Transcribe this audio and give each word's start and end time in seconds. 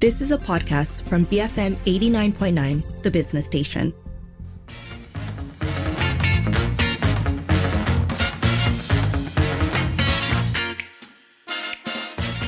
This 0.00 0.20
is 0.20 0.30
a 0.30 0.38
podcast 0.38 1.02
from 1.08 1.26
BFM 1.26 1.74
89.9, 1.78 3.02
the 3.02 3.10
business 3.10 3.46
station. 3.46 3.92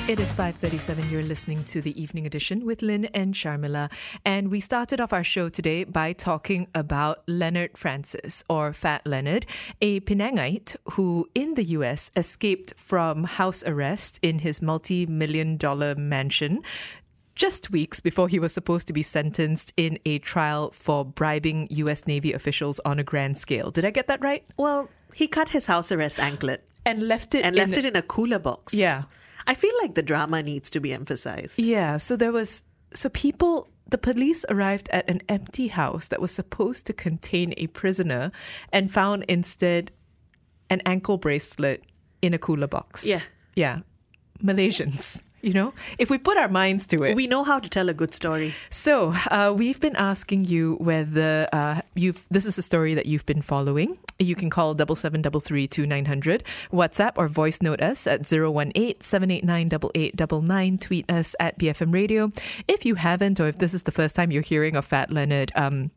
It 0.06 0.18
is 0.18 0.32
5:37. 0.32 1.08
You're 1.08 1.22
listening 1.22 1.62
to 1.66 1.80
the 1.80 2.00
evening 2.00 2.26
edition 2.26 2.64
with 2.64 2.82
Lynn 2.82 3.04
and 3.06 3.32
Sharmila, 3.32 3.92
and 4.24 4.50
we 4.50 4.58
started 4.58 5.00
off 5.00 5.12
our 5.12 5.22
show 5.22 5.48
today 5.48 5.84
by 5.84 6.12
talking 6.12 6.66
about 6.74 7.22
Leonard 7.28 7.78
Francis 7.78 8.42
or 8.48 8.72
Fat 8.72 9.06
Leonard, 9.06 9.46
a 9.80 10.00
Penangite 10.00 10.74
who 10.94 11.28
in 11.32 11.54
the 11.54 11.62
US 11.78 12.10
escaped 12.16 12.74
from 12.76 13.22
house 13.22 13.62
arrest 13.64 14.18
in 14.20 14.40
his 14.40 14.60
multi-million 14.60 15.56
dollar 15.56 15.94
mansion 15.94 16.62
just 17.40 17.70
weeks 17.70 18.00
before 18.00 18.28
he 18.28 18.38
was 18.38 18.52
supposed 18.52 18.86
to 18.86 18.92
be 18.92 19.02
sentenced 19.02 19.72
in 19.78 19.98
a 20.04 20.18
trial 20.18 20.70
for 20.72 21.06
bribing 21.06 21.66
US 21.70 22.06
Navy 22.06 22.34
officials 22.34 22.78
on 22.84 22.98
a 22.98 23.02
grand 23.02 23.38
scale. 23.38 23.70
Did 23.70 23.86
I 23.86 23.90
get 23.90 24.08
that 24.08 24.20
right? 24.20 24.44
Well, 24.58 24.90
he 25.14 25.26
cut 25.26 25.48
his 25.48 25.64
house 25.64 25.90
arrest 25.90 26.20
anklet 26.20 26.68
And 26.84 27.08
left 27.08 27.34
it 27.34 27.42
and 27.42 27.56
left 27.56 27.78
it 27.78 27.86
in 27.86 27.96
a 27.96 28.02
cooler 28.02 28.38
box. 28.38 28.74
Yeah. 28.74 29.04
I 29.46 29.54
feel 29.54 29.72
like 29.80 29.94
the 29.94 30.02
drama 30.02 30.42
needs 30.42 30.68
to 30.70 30.80
be 30.80 30.92
emphasized. 30.92 31.58
Yeah, 31.58 31.96
so 31.96 32.14
there 32.14 32.30
was 32.30 32.62
so 32.92 33.08
people 33.08 33.68
the 33.88 33.98
police 33.98 34.44
arrived 34.50 34.90
at 34.90 35.08
an 35.08 35.22
empty 35.28 35.68
house 35.68 36.08
that 36.08 36.20
was 36.20 36.30
supposed 36.30 36.84
to 36.86 36.92
contain 36.92 37.54
a 37.56 37.68
prisoner 37.68 38.32
and 38.70 38.92
found 38.92 39.24
instead 39.28 39.92
an 40.68 40.82
ankle 40.84 41.16
bracelet 41.16 41.82
in 42.20 42.34
a 42.34 42.38
cooler 42.38 42.68
box. 42.68 43.06
Yeah. 43.06 43.22
Yeah. 43.56 43.80
Malaysians, 44.42 45.22
you 45.42 45.52
know? 45.52 45.74
If 45.98 46.10
we 46.10 46.18
put 46.18 46.36
our 46.36 46.48
minds 46.48 46.86
to 46.88 47.02
it. 47.02 47.16
We 47.16 47.26
know 47.26 47.42
how 47.44 47.58
to 47.58 47.68
tell 47.68 47.88
a 47.88 47.94
good 47.94 48.14
story. 48.14 48.54
So 48.70 49.14
uh, 49.30 49.54
we've 49.56 49.80
been 49.80 49.96
asking 49.96 50.44
you 50.44 50.76
whether 50.80 51.48
uh, 51.52 51.80
you've 51.94 52.26
this 52.30 52.46
is 52.46 52.58
a 52.58 52.62
story 52.62 52.94
that 52.94 53.06
you've 53.06 53.26
been 53.26 53.42
following. 53.42 53.98
You 54.18 54.34
can 54.34 54.50
call 54.50 54.74
double 54.74 54.96
seven 54.96 55.22
double 55.22 55.40
three 55.40 55.66
two 55.66 55.86
nine 55.86 56.04
hundred, 56.04 56.44
WhatsApp 56.72 57.12
or 57.16 57.28
voice 57.28 57.62
note 57.62 57.80
us 57.80 58.06
at 58.06 58.22
018-789-8899, 58.22 60.80
tweet 60.80 61.10
us 61.10 61.34
at 61.40 61.58
BFM 61.58 61.94
Radio. 61.94 62.30
If 62.68 62.84
you 62.84 62.96
haven't, 62.96 63.40
or 63.40 63.48
if 63.48 63.56
this 63.58 63.72
is 63.74 63.82
the 63.84 63.92
first 63.92 64.14
time 64.14 64.30
you're 64.30 64.42
hearing 64.42 64.76
of 64.76 64.84
Fat 64.84 65.10
Leonard, 65.10 65.52
um, 65.54 65.90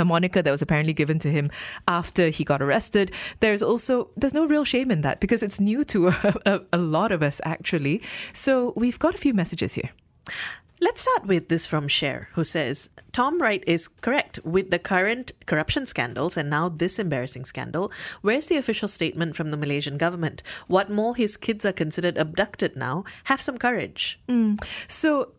a 0.00 0.04
moniker 0.04 0.42
that 0.42 0.50
was 0.50 0.62
apparently 0.62 0.92
given 0.92 1.18
to 1.20 1.30
him 1.30 1.50
after 1.86 2.28
he 2.28 2.44
got 2.44 2.62
arrested. 2.62 3.12
There's 3.40 3.62
also 3.62 4.10
there's 4.16 4.34
no 4.34 4.46
real 4.46 4.64
shame 4.64 4.90
in 4.90 5.02
that 5.02 5.20
because 5.20 5.42
it's 5.42 5.60
new 5.60 5.84
to 5.84 6.08
a, 6.08 6.34
a, 6.46 6.60
a 6.72 6.78
lot 6.78 7.12
of 7.12 7.22
us 7.22 7.40
actually. 7.44 8.02
So 8.32 8.72
we've 8.76 8.98
got 8.98 9.14
a 9.14 9.18
few 9.18 9.34
messages 9.34 9.74
here. 9.74 9.90
Let's 10.82 11.02
start 11.02 11.26
with 11.26 11.50
this 11.50 11.66
from 11.66 11.88
Cher, 11.88 12.30
who 12.32 12.42
says 12.42 12.88
Tom 13.12 13.40
Wright 13.42 13.62
is 13.66 13.88
correct. 13.88 14.38
With 14.44 14.70
the 14.70 14.78
current 14.78 15.32
corruption 15.44 15.84
scandals 15.84 16.38
and 16.38 16.48
now 16.48 16.70
this 16.70 16.98
embarrassing 16.98 17.44
scandal, 17.44 17.92
where's 18.22 18.46
the 18.46 18.56
official 18.56 18.88
statement 18.88 19.36
from 19.36 19.50
the 19.50 19.58
Malaysian 19.58 19.98
government? 19.98 20.42
What 20.68 20.90
more? 20.90 21.14
His 21.14 21.36
kids 21.36 21.66
are 21.66 21.72
considered 21.72 22.16
abducted 22.16 22.76
now. 22.76 23.04
Have 23.24 23.42
some 23.42 23.58
courage. 23.58 24.20
Mm. 24.26 24.58
So, 24.88 25.32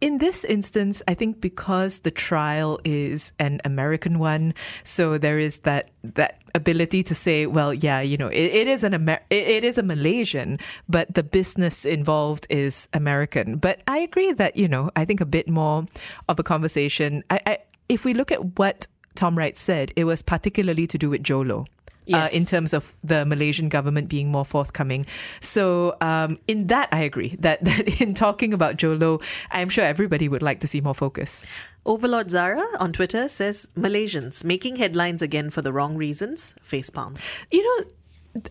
in 0.00 0.18
this 0.18 0.44
instance, 0.44 1.02
I 1.06 1.14
think 1.14 1.40
because 1.40 2.00
the 2.00 2.10
trial 2.10 2.80
is 2.84 3.32
an 3.38 3.60
American 3.64 4.18
one, 4.18 4.54
so 4.82 5.18
there 5.18 5.38
is 5.38 5.58
that 5.58 5.90
that 6.02 6.40
ability 6.54 7.02
to 7.04 7.14
say, 7.14 7.46
well, 7.46 7.74
yeah, 7.74 8.00
you 8.00 8.16
know, 8.16 8.28
it, 8.28 8.50
it 8.52 8.66
is 8.66 8.82
an 8.82 8.94
Amer- 8.94 9.20
it, 9.28 9.46
it 9.46 9.64
is 9.64 9.76
a 9.76 9.82
Malaysian, 9.82 10.58
but 10.88 11.14
the 11.14 11.22
business 11.22 11.84
involved 11.84 12.46
is 12.48 12.88
American. 12.94 13.56
But 13.56 13.82
I 13.86 13.98
agree 13.98 14.32
that 14.32 14.56
you 14.56 14.68
know, 14.68 14.90
I 14.96 15.04
think 15.04 15.20
a 15.20 15.26
bit 15.26 15.48
more 15.48 15.86
of 16.28 16.38
a 16.38 16.42
conversation. 16.42 17.22
I, 17.28 17.40
I 17.46 17.58
if 17.88 18.04
we 18.04 18.14
look 18.14 18.32
at 18.32 18.58
what 18.58 18.86
Tom 19.14 19.36
Wright 19.36 19.58
said, 19.58 19.92
it 19.96 20.04
was 20.04 20.22
particularly 20.22 20.86
to 20.86 20.96
do 20.96 21.10
with 21.10 21.22
Jho 21.22 21.46
Low 21.46 21.66
Yes. 22.10 22.32
uh, 22.32 22.36
in 22.36 22.44
terms 22.44 22.72
of 22.72 22.92
the 23.04 23.24
Malaysian 23.24 23.68
government 23.68 24.08
being 24.08 24.30
more 24.30 24.44
forthcoming. 24.44 25.06
So, 25.40 25.96
um, 26.00 26.38
in 26.48 26.66
that, 26.66 26.88
I 26.90 27.00
agree 27.00 27.36
that, 27.38 27.62
that 27.64 28.00
in 28.00 28.14
talking 28.14 28.52
about 28.52 28.76
Jho 28.76 29.00
Low, 29.00 29.20
I'm 29.50 29.68
sure 29.68 29.84
everybody 29.84 30.28
would 30.28 30.42
like 30.42 30.60
to 30.60 30.66
see 30.66 30.80
more 30.80 30.94
focus. 30.94 31.46
Overlord 31.86 32.30
Zara 32.30 32.66
on 32.78 32.92
Twitter 32.92 33.28
says 33.28 33.70
Malaysians 33.76 34.44
making 34.44 34.76
headlines 34.76 35.22
again 35.22 35.50
for 35.50 35.62
the 35.62 35.72
wrong 35.72 35.96
reasons. 35.96 36.54
Facepalm. 36.62 37.16
You 37.50 37.62
know, 37.62 37.86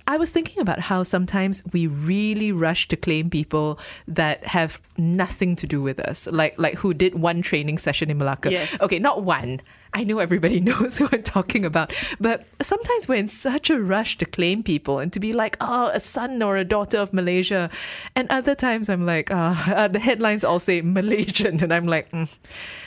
I 0.08 0.18
was 0.18 0.32
thinking 0.32 0.60
about 0.60 0.80
how 0.80 1.04
sometimes 1.04 1.64
we 1.72 1.88
really 1.88 2.52
rush 2.52 2.88
to 2.90 2.98
claim 2.98 3.30
people 3.30 3.80
that 4.08 4.46
have 4.48 4.80
nothing 4.98 5.56
to 5.58 5.68
do 5.68 5.82
with 5.82 6.00
us, 6.00 6.28
like 6.28 6.58
like 6.58 6.76
who 6.76 6.94
did 6.94 7.16
one 7.16 7.42
training 7.42 7.78
session 7.78 8.10
in 8.10 8.18
Malacca. 8.18 8.52
Yes. 8.52 8.82
Okay, 8.82 9.00
not 9.00 9.24
one. 9.24 9.62
I 9.94 10.04
know 10.04 10.20
everybody 10.20 10.60
knows 10.70 10.98
who 10.98 11.08
I'm 11.12 11.24
talking 11.24 11.64
about, 11.64 11.94
but 12.20 12.46
sometimes 12.62 13.08
we're 13.08 13.16
in 13.16 13.28
such 13.28 13.70
a 13.70 13.80
rush 13.80 14.18
to 14.18 14.26
claim 14.26 14.64
people 14.64 15.00
and 15.00 15.12
to 15.14 15.20
be 15.20 15.34
like, 15.34 15.58
oh, 15.62 15.88
a 15.94 16.00
son 16.00 16.44
or 16.44 16.58
a 16.58 16.66
daughter 16.66 16.98
of 16.98 17.14
Malaysia, 17.14 17.70
and 18.16 18.30
other 18.30 18.56
times 18.56 18.90
I'm 18.90 19.06
like, 19.06 19.32
oh, 19.32 19.64
uh, 19.68 19.88
the 19.88 20.00
headlines 20.00 20.44
all 20.44 20.60
say 20.60 20.82
Malaysian, 20.82 21.60
and 21.64 21.74
I'm 21.74 21.88
like, 21.88 22.12
mm, 22.12 22.38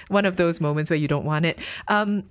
one 0.08 0.26
of 0.26 0.36
those 0.36 0.60
moments 0.60 0.90
where 0.90 0.98
you 0.98 1.08
don't 1.08 1.24
want 1.24 1.46
it. 1.46 1.58
Um, 1.88 2.24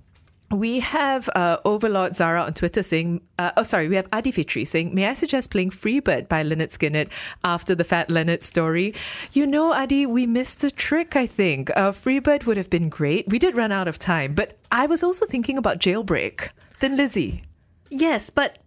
we 0.52 0.80
have 0.80 1.28
uh, 1.34 1.58
Overlord 1.64 2.16
Zara 2.16 2.42
on 2.42 2.54
Twitter 2.54 2.82
saying, 2.82 3.22
uh, 3.38 3.52
oh, 3.56 3.62
sorry, 3.62 3.88
we 3.88 3.96
have 3.96 4.08
Adi 4.12 4.30
Fitri 4.30 4.64
saying, 4.64 4.94
may 4.94 5.08
I 5.08 5.14
suggest 5.14 5.50
playing 5.50 5.70
Freebird 5.70 6.28
by 6.28 6.42
Lynyrd 6.44 6.76
Skynyrd 6.76 7.08
after 7.42 7.74
the 7.74 7.84
Fat 7.84 8.10
Leonard 8.10 8.44
story? 8.44 8.94
You 9.32 9.46
know, 9.46 9.72
Adi, 9.72 10.06
we 10.06 10.26
missed 10.26 10.62
a 10.64 10.70
trick, 10.70 11.16
I 11.16 11.26
think. 11.26 11.70
Uh, 11.76 11.92
Freebird 11.92 12.46
would 12.46 12.56
have 12.56 12.70
been 12.70 12.88
great. 12.88 13.28
We 13.28 13.38
did 13.38 13.56
run 13.56 13.72
out 13.72 13.88
of 13.88 13.98
time, 13.98 14.34
but 14.34 14.58
I 14.70 14.86
was 14.86 15.02
also 15.02 15.26
thinking 15.26 15.58
about 15.58 15.78
Jailbreak. 15.78 16.50
Thin 16.78 16.96
Lizzy. 16.96 17.42
Yes, 17.90 18.30
but 18.30 18.58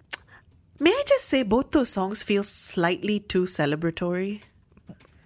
may 0.79 0.91
I 0.91 1.03
just 1.07 1.25
say 1.25 1.43
both 1.43 1.71
those 1.71 1.89
songs 1.89 2.23
feel 2.23 2.43
slightly 2.43 3.19
too 3.19 3.43
celebratory 3.43 4.41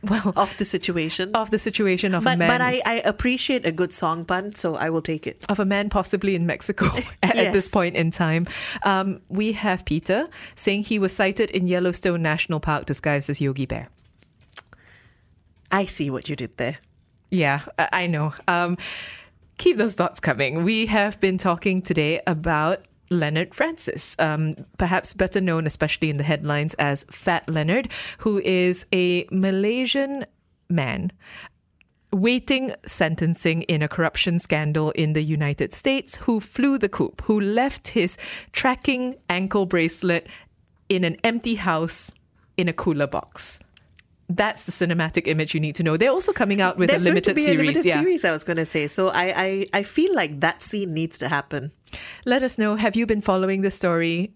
Well, 0.02 0.32
of 0.38 0.56
the 0.58 0.66
situation. 0.66 1.32
of 1.36 1.52
the 1.52 1.60
situation 1.60 2.16
of 2.16 2.24
a 2.24 2.26
but 2.26 2.38
man. 2.38 2.50
but 2.50 2.62
I, 2.62 2.82
I 2.86 3.02
appreciate 3.02 3.66
a 3.66 3.72
good 3.72 3.94
song 3.94 4.24
pun, 4.24 4.56
so 4.56 4.76
I 4.76 4.90
will 4.90 5.02
take 5.02 5.28
it. 5.28 5.46
of 5.50 5.60
a 5.60 5.66
man 5.66 5.90
possibly 5.90 6.36
in 6.36 6.46
Mexico 6.46 6.86
at, 7.24 7.36
at 7.36 7.54
this 7.54 7.68
point 7.68 7.96
in 7.96 8.10
time. 8.12 8.48
Um, 8.84 9.22
we 9.28 9.52
have 9.54 9.84
Peter 9.84 10.30
saying 10.56 10.84
he 10.84 11.00
was 11.00 11.14
sighted 11.14 11.52
in 11.52 11.68
Yellowstone 11.68 12.22
National 12.22 12.60
Park 12.60 12.86
disguised 12.86 13.30
as 13.30 13.42
Yogi 13.42 13.66
Bear. 13.66 13.90
I 15.72 15.86
see 15.86 16.10
what 16.10 16.30
you 16.30 16.36
did 16.36 16.58
there. 16.58 16.78
Yeah, 17.30 17.62
I 17.78 17.90
I 17.92 18.08
know. 18.08 18.34
Um, 18.48 18.78
keep 19.58 19.78
those 19.78 19.94
thoughts 19.94 20.20
coming. 20.20 20.64
We 20.64 20.88
have 20.88 21.20
been 21.20 21.38
talking 21.38 21.82
today 21.82 22.22
about 22.26 22.86
Leonard 23.10 23.56
Francis, 23.56 24.16
um, 24.20 24.56
perhaps 24.78 25.14
better 25.14 25.42
known, 25.42 25.66
especially 25.66 26.10
in 26.10 26.18
the 26.18 26.24
headlines, 26.24 26.74
as 26.76 27.06
Fat 27.12 27.48
Leonard, 27.50 27.90
who 28.20 28.40
is 28.40 28.86
a 28.94 29.28
Malaysian 29.32 30.26
man 30.70 31.12
waiting 32.12 32.74
sentencing 32.86 33.62
in 33.64 33.82
a 33.82 33.88
corruption 33.88 34.40
scandal 34.40 34.92
in 34.92 35.14
the 35.14 35.22
United 35.22 35.74
States, 35.74 36.18
who 36.18 36.40
flew 36.40 36.78
the 36.78 36.90
coop, 36.90 37.22
who 37.22 37.40
left 37.40 37.90
his 37.90 38.18
tracking 38.52 39.16
ankle 39.30 39.66
bracelet 39.66 40.28
in 40.88 41.04
an 41.04 41.16
empty 41.24 41.56
house 41.56 42.12
in 42.58 42.68
a 42.68 42.74
cooler 42.74 43.08
box. 43.08 43.60
That's 44.30 44.66
the 44.66 44.72
cinematic 44.72 45.26
image 45.26 45.56
you 45.56 45.60
need 45.60 45.76
to 45.76 45.84
know. 45.84 45.98
They're 45.98 46.12
also 46.12 46.32
coming 46.32 46.62
out 46.62 46.78
with 46.78 46.90
There's 46.90 47.04
a 47.04 47.06
going 47.06 47.16
limited 47.16 47.30
to 47.32 47.36
be 47.36 47.46
series. 47.46 47.60
a 47.60 47.64
limited 47.64 47.86
yeah. 47.86 48.00
series. 48.00 48.24
I 48.24 48.32
was 48.32 48.44
going 48.44 48.58
to 48.58 48.66
say. 48.66 48.86
So 48.88 49.10
I, 49.10 49.34
I 49.36 49.66
I 49.80 49.84
feel 49.84 50.14
like 50.14 50.40
that 50.42 50.62
scene 50.62 50.94
needs 50.94 51.18
to 51.20 51.28
happen. 51.30 51.72
Let 52.26 52.44
us 52.44 52.58
know. 52.58 52.76
Have 52.76 52.96
you 52.96 53.06
been 53.08 53.22
following 53.22 53.62
the 53.62 53.72
story? 53.72 54.34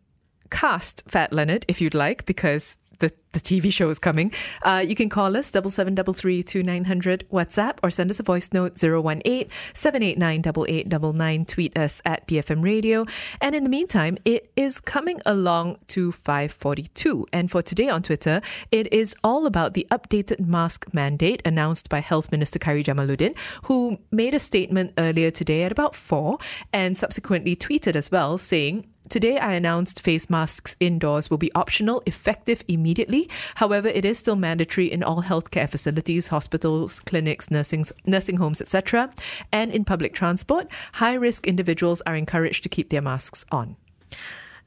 Cast 0.50 1.03
Fat 1.08 1.34
Leonard 1.34 1.66
if 1.68 1.82
you'd 1.82 1.96
like, 1.96 2.26
because 2.26 2.78
the, 3.00 3.12
the 3.31 3.40
TV 3.40 3.72
show 3.72 3.90
is 3.90 4.00
coming. 4.00 4.31
Uh, 4.62 4.84
you 4.86 4.96
can 4.96 5.09
call 5.09 5.36
us 5.36 5.52
double 5.52 5.70
seven 5.70 5.96
double 5.96 6.14
three 6.14 6.44
two 6.44 6.64
nine 6.64 6.86
hundred 6.86 7.26
WhatsApp 7.31 7.78
or 7.84 7.90
send 7.90 8.09
us 8.09 8.20
a 8.20 8.23
voice 8.23 8.52
note 8.53 8.82
018 8.82 9.50
789 9.73 10.40
8899. 10.40 11.46
Tweet 11.46 11.78
us 11.78 12.02
at 12.06 12.28
BFM 12.28 12.64
Radio. 12.64 13.06
And 13.41 13.56
in 13.56 13.64
the 13.64 13.70
meantime, 13.70 14.17
it 14.26 14.52
is 14.56 14.79
coming 14.79 15.22
along 15.26 15.78
to 15.88 16.12
542. 16.12 17.28
And 17.34 17.50
for 17.50 17.62
today 17.62 17.90
on 17.90 18.03
Twitter, 18.03 18.41
it 18.72 18.91
is 18.94 19.16
all 19.23 19.46
about 19.46 19.73
the 19.73 19.88
updated 19.91 20.40
mask 20.46 20.94
mandate 20.94 21.41
announced 21.46 21.90
by 21.90 22.00
Health 22.00 22.32
Minister 22.32 22.59
Khairy 22.59 22.84
Jamaluddin, 22.84 23.38
who 23.64 24.00
made 24.12 24.35
a 24.35 24.40
statement 24.40 24.94
earlier 24.97 25.32
today 25.32 25.64
at 25.64 25.72
about 25.72 25.96
4 25.96 26.38
and 26.72 26.97
subsequently 26.97 27.56
tweeted 27.56 27.96
as 27.96 28.12
well 28.12 28.38
saying, 28.38 28.85
Today, 29.14 29.38
I 29.38 29.54
announced 29.54 30.02
face 30.02 30.28
masks 30.28 30.76
indoors 30.80 31.30
will 31.30 31.38
be 31.38 31.54
optional, 31.54 32.02
effective 32.08 32.64
immediately. 32.68 33.30
However, 33.58 33.88
it 33.88 34.06
is 34.06 34.18
still 34.18 34.36
mandatory 34.36 34.92
in 34.92 35.04
all 35.04 35.22
healthcare 35.22 35.70
facilities, 35.70 36.30
hospitals, 36.30 37.00
clinics, 37.00 37.52
nursing, 37.52 37.86
nursing 38.08 38.38
homes, 38.38 38.60
etc. 38.60 39.14
And 39.52 39.72
in 39.72 39.86
public 39.86 40.16
transport, 40.16 40.66
high 40.94 41.14
risk 41.14 41.46
individuals 41.46 42.02
are 42.08 42.16
encouraged 42.16 42.64
to 42.64 42.70
keep 42.70 42.90
their 42.90 43.04
masks 43.04 43.46
on. 43.52 43.76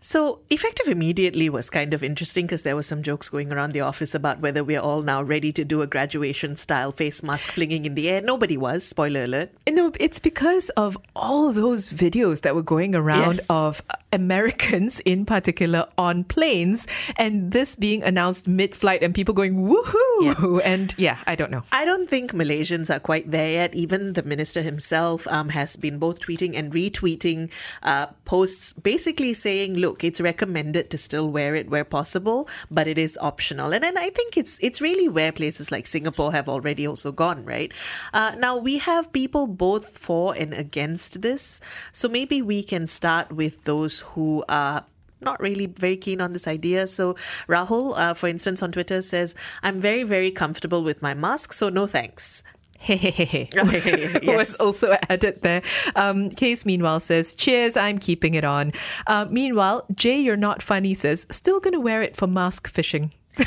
So, 0.01 0.43
effective 0.51 0.87
immediately 0.87 1.51
was 1.51 1.69
kind 1.69 1.93
of 1.93 2.05
interesting 2.05 2.47
because 2.47 2.63
there 2.63 2.77
were 2.77 2.85
some 2.85 3.03
jokes 3.03 3.29
going 3.29 3.53
around 3.53 3.73
the 3.73 3.81
office 3.81 4.15
about 4.15 4.39
whether 4.39 4.63
we're 4.63 4.79
all 4.79 5.03
now 5.03 5.21
ready 5.21 5.51
to 5.55 5.65
do 5.65 5.83
a 5.83 5.87
graduation 5.89 6.57
style 6.57 6.93
face 6.93 7.25
mask 7.25 7.49
flinging 7.49 7.87
in 7.87 7.97
the 7.97 8.09
air. 8.09 8.21
Nobody 8.21 8.57
was, 8.57 8.87
spoiler 8.87 9.25
alert. 9.25 9.51
No, 9.69 9.91
it's 9.99 10.21
because 10.21 10.69
of 10.71 10.97
all 11.17 11.51
those 11.51 11.89
videos 11.89 12.43
that 12.43 12.55
were 12.55 12.63
going 12.63 12.95
around 12.95 13.39
Yes. 13.39 13.47
of 13.51 13.83
Americans 14.17 15.01
in 15.05 15.27
particular 15.27 15.87
on 15.99 16.25
planes 16.25 16.89
and 17.17 17.53
this 17.53 17.77
being 17.77 18.03
announced 18.03 18.49
mid 18.49 18.75
flight 18.75 19.03
and 19.03 19.15
people 19.15 19.35
going 19.35 19.55
woohoo. 19.69 20.61
And 20.65 20.95
yeah, 20.97 21.19
I 21.27 21.35
don't 21.37 21.51
know. 21.51 21.63
I 21.71 21.85
don't 21.85 22.09
think 22.09 22.33
Malaysians 22.33 22.89
are 22.95 22.99
quite 22.99 23.31
there 23.31 23.53
yet. 23.61 23.75
Even 23.75 24.15
the 24.15 24.23
minister 24.23 24.63
himself 24.63 25.29
um, 25.29 25.51
has 25.51 25.77
been 25.77 25.99
both 25.99 26.21
tweeting 26.21 26.57
and 26.57 26.73
retweeting 26.73 27.51
uh, 27.83 28.07
posts 28.25 28.73
basically 28.73 29.35
saying, 29.35 29.75
look, 29.75 30.03
it's 30.03 30.21
recommended 30.21 30.89
to 30.91 30.99
still 30.99 31.29
wear 31.31 31.55
it 31.55 31.69
where 31.69 31.85
possible, 31.85 32.49
but 32.71 32.89
it 32.89 32.99
is 32.99 33.19
optional. 33.21 33.73
And 33.75 33.85
then 33.85 33.99
I 33.99 34.09
think 34.11 34.37
it's 34.37 34.59
it's 34.63 34.81
really 34.81 35.09
where 35.09 35.33
places 35.33 35.71
like 35.71 35.87
Singapore 35.87 36.33
have 36.33 36.49
already 36.49 36.87
also 36.87 37.13
gone, 37.13 37.45
right? 37.45 37.73
Uh, 38.15 38.33
now, 38.39 38.57
we 38.57 38.79
have 38.79 39.13
people 39.13 39.47
both 39.47 39.99
for 39.99 40.35
and 40.35 40.55
against 40.55 41.21
this. 41.21 41.61
So 41.93 42.09
maybe 42.09 42.41
we 42.41 42.63
can 42.63 42.87
start 42.87 43.33
with 43.33 43.65
those 43.65 44.01
who 44.15 44.45
are 44.49 44.85
not 45.21 45.41
really 45.41 45.67
very 45.67 45.97
keen 45.97 46.21
on 46.21 46.33
this 46.33 46.47
idea. 46.47 46.87
So 46.87 47.15
Rahul, 47.49 47.97
uh, 47.97 48.15
for 48.15 48.29
instance, 48.29 48.63
on 48.63 48.73
Twitter 48.73 49.01
says, 49.03 49.35
"I'm 49.63 49.81
very, 49.81 50.03
very 50.03 50.31
comfortable 50.31 50.83
with 50.83 51.03
my 51.03 51.15
mask, 51.15 51.53
so 51.53 51.69
no 51.69 51.87
thanks." 51.87 52.43
Hey, 52.79 52.97
hey, 52.97 53.11
hey, 53.11 53.25
hey. 53.25 53.49
Yes. 54.23 54.37
was 54.37 54.57
also 54.57 54.97
added 55.09 55.43
there. 55.43 55.63
Um, 55.97 56.31
Case, 56.31 56.65
meanwhile, 56.65 57.01
says, 57.01 57.35
Cheers, 57.35 57.77
I'm 57.77 57.99
keeping 57.99 58.35
it 58.35 58.45
on. 58.45 58.73
Uh, 59.07 59.27
meanwhile, 59.29 59.87
Jay, 59.95 60.21
you're 60.21 60.37
not 60.37 60.63
funny, 60.63 60.95
says, 60.95 61.27
Still 61.31 61.59
going 61.59 61.73
to 61.73 61.81
wear 61.81 62.03
it 62.03 62.17
for 62.17 62.27
mask 62.29 62.69
fishing. 62.69 63.13
Don't 63.37 63.47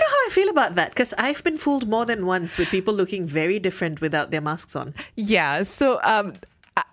know 0.00 0.06
how 0.08 0.26
I 0.26 0.28
feel 0.30 0.48
about 0.48 0.74
that 0.74 0.90
because 0.90 1.14
I've 1.18 1.44
been 1.44 1.58
fooled 1.58 1.86
more 1.88 2.04
than 2.04 2.26
once 2.26 2.58
with 2.58 2.68
people 2.68 2.94
looking 2.94 3.26
very 3.26 3.58
different 3.58 4.00
without 4.00 4.30
their 4.30 4.40
masks 4.40 4.74
on. 4.74 4.94
Yeah, 5.14 5.62
so 5.62 6.00
um, 6.02 6.32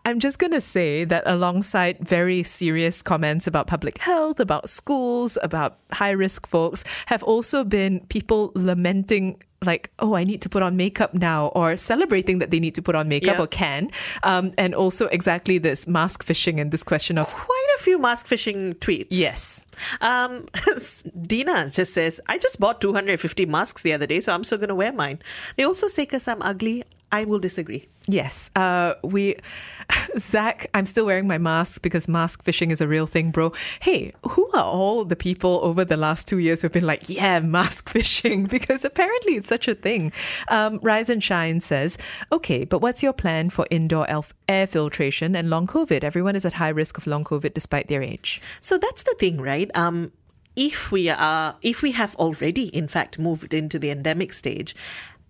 I'm 0.06 0.20
just 0.20 0.40
going 0.40 0.52
to 0.54 0.62
say 0.62 1.04
that 1.06 1.24
alongside 1.26 1.98
very 2.00 2.44
serious 2.44 3.02
comments 3.02 3.48
about 3.48 3.68
public 3.68 3.98
health, 3.98 4.40
about 4.40 4.70
schools, 4.70 5.38
about 5.42 5.78
high 5.92 6.12
risk 6.12 6.48
folks, 6.48 6.84
have 7.08 7.24
also 7.24 7.64
been 7.64 8.02
people 8.08 8.52
lamenting. 8.56 9.42
Like, 9.64 9.90
oh, 9.98 10.14
I 10.16 10.24
need 10.26 10.44
to 10.44 10.50
put 10.50 10.62
on 10.62 10.78
makeup 10.78 11.16
now, 11.16 11.48
or 11.56 11.76
celebrating 11.76 12.38
that 12.40 12.52
they 12.52 12.60
need 12.60 12.76
to 12.76 12.84
put 12.84 12.94
on 12.94 13.08
makeup 13.08 13.38
Yeah. 13.38 13.42
or 13.44 13.48
can. 13.48 13.90
Um, 14.22 14.52
and 14.60 14.76
also, 14.76 15.08
exactly 15.08 15.58
this 15.58 15.88
mask 15.88 16.22
fishing 16.24 16.60
and 16.60 16.72
this 16.72 16.84
question 16.84 17.18
of, 17.18 17.28
Quite 17.28 17.68
a 17.80 17.82
few 17.82 17.98
mask 17.98 18.28
fishing 18.28 18.74
tweets. 18.76 19.08
yes, 19.10 19.66
Um, 20.02 20.46
Dina 21.22 21.70
just 21.70 21.94
says, 21.94 22.22
I 22.28 22.38
just 22.38 22.60
bought 22.60 22.80
250 22.80 23.46
masks 23.48 23.82
the 23.82 23.94
other 23.94 24.06
day, 24.06 24.20
so 24.20 24.34
I'm 24.34 24.44
still 24.44 24.58
going 24.60 24.70
to 24.70 24.76
wear 24.76 24.94
mine. 24.94 25.20
They 25.58 25.64
also 25.64 25.88
say, 25.88 26.04
because 26.04 26.28
I'm 26.28 26.42
ugly, 26.44 26.84
I 27.16 27.24
will 27.24 27.40
disagree. 27.40 27.88
Yes. 28.08 28.52
Uh, 28.58 28.96
we, 29.02 29.38
Zach, 30.20 30.70
I'm 30.74 30.86
still 30.86 31.06
wearing 31.06 31.28
my 31.28 31.38
mask 31.38 31.82
because 31.82 32.10
mask 32.10 32.44
fishing 32.44 32.70
is 32.72 32.82
a 32.82 32.90
real 32.90 33.08
thing, 33.08 33.32
bro. 33.32 33.54
Hey, 33.80 34.12
who 34.32 34.52
are 34.52 34.66
all 34.66 35.06
the 35.06 35.16
people 35.16 35.62
over 35.64 35.86
the 35.86 35.96
last 35.96 36.28
two 36.28 36.40
years 36.40 36.62
who've 36.62 36.74
been 36.74 36.86
like, 36.86 37.10
yeah, 37.10 37.40
mask 37.58 37.88
fishing? 37.88 38.46
Because 38.56 38.84
apparently 38.84 39.36
it's 39.38 39.48
such 39.48 39.70
a 39.70 39.76
thing. 39.76 40.12
Um, 40.50 40.80
Rise 40.82 41.10
and 41.10 41.24
Shine 41.24 41.62
says, 41.62 41.98
okay, 42.32 42.66
but 42.66 42.80
what's 42.82 43.02
your 43.02 43.14
plan 43.14 43.50
for 43.50 43.66
indoor 43.72 44.10
elf- 44.10 44.34
air 44.50 44.68
filtration 44.68 45.36
and 45.36 45.50
long 45.50 45.66
COVID? 45.66 46.04
Everyone 46.04 46.36
is 46.36 46.46
at 46.46 46.54
high 46.54 46.76
risk 46.82 46.98
of 46.98 47.08
long 47.08 47.24
COVID 47.24 47.54
despite 47.54 47.88
their 47.88 48.04
age. 48.04 48.42
So 48.60 48.78
that's 48.78 49.04
the 49.04 49.16
thing, 49.18 49.38
right? 49.40 49.70
Um, 49.74 50.12
if 50.56 50.92
we 50.92 51.10
are, 51.10 51.56
if 51.62 51.82
we 51.82 51.92
have 51.92 52.16
already, 52.16 52.68
in 52.68 52.88
fact, 52.88 53.20
moved 53.20 53.54
into 53.54 53.78
the 53.78 53.90
endemic 53.90 54.32
stage, 54.34 54.76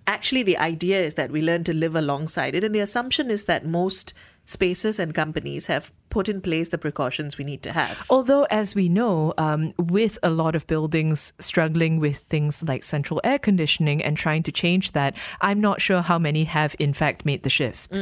actually 0.08 0.44
the 0.44 0.58
idea 0.58 1.02
is 1.02 1.16
that 1.16 1.32
we 1.32 1.42
learn 1.42 1.64
to 1.66 1.74
live 1.74 1.96
alongside 1.96 2.56
it, 2.56 2.64
and 2.64 2.74
the 2.74 2.80
assumption 2.80 3.30
is 3.32 3.46
that 3.46 3.66
most 3.66 4.14
spaces 4.48 5.00
and 5.00 5.16
companies 5.16 5.66
have 5.66 5.92
put 6.10 6.30
in 6.30 6.40
place 6.40 6.70
the 6.70 6.78
precautions 6.78 7.38
we 7.38 7.44
need 7.44 7.64
to 7.64 7.72
have. 7.72 8.06
Although, 8.12 8.44
as 8.52 8.76
we 8.76 8.88
know, 8.88 9.34
um, 9.40 9.74
with 9.78 10.20
a 10.22 10.30
lot 10.30 10.54
of 10.56 10.68
buildings 10.68 11.34
struggling 11.40 12.00
with 12.00 12.20
things 12.20 12.62
like 12.62 12.84
central 12.84 13.20
air 13.24 13.40
conditioning 13.40 14.04
and 14.04 14.16
trying 14.16 14.44
to 14.44 14.52
change 14.52 14.92
that, 14.92 15.16
I'm 15.42 15.60
not 15.60 15.82
sure 15.82 16.02
how 16.02 16.20
many 16.20 16.44
have 16.44 16.76
in 16.78 16.94
fact 16.94 17.26
made 17.26 17.42
the 17.42 17.50
shift. 17.50 17.98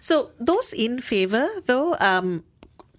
So 0.00 0.30
those 0.38 0.74
in 0.74 1.00
favor, 1.00 1.48
though, 1.64 1.96
um, 2.00 2.44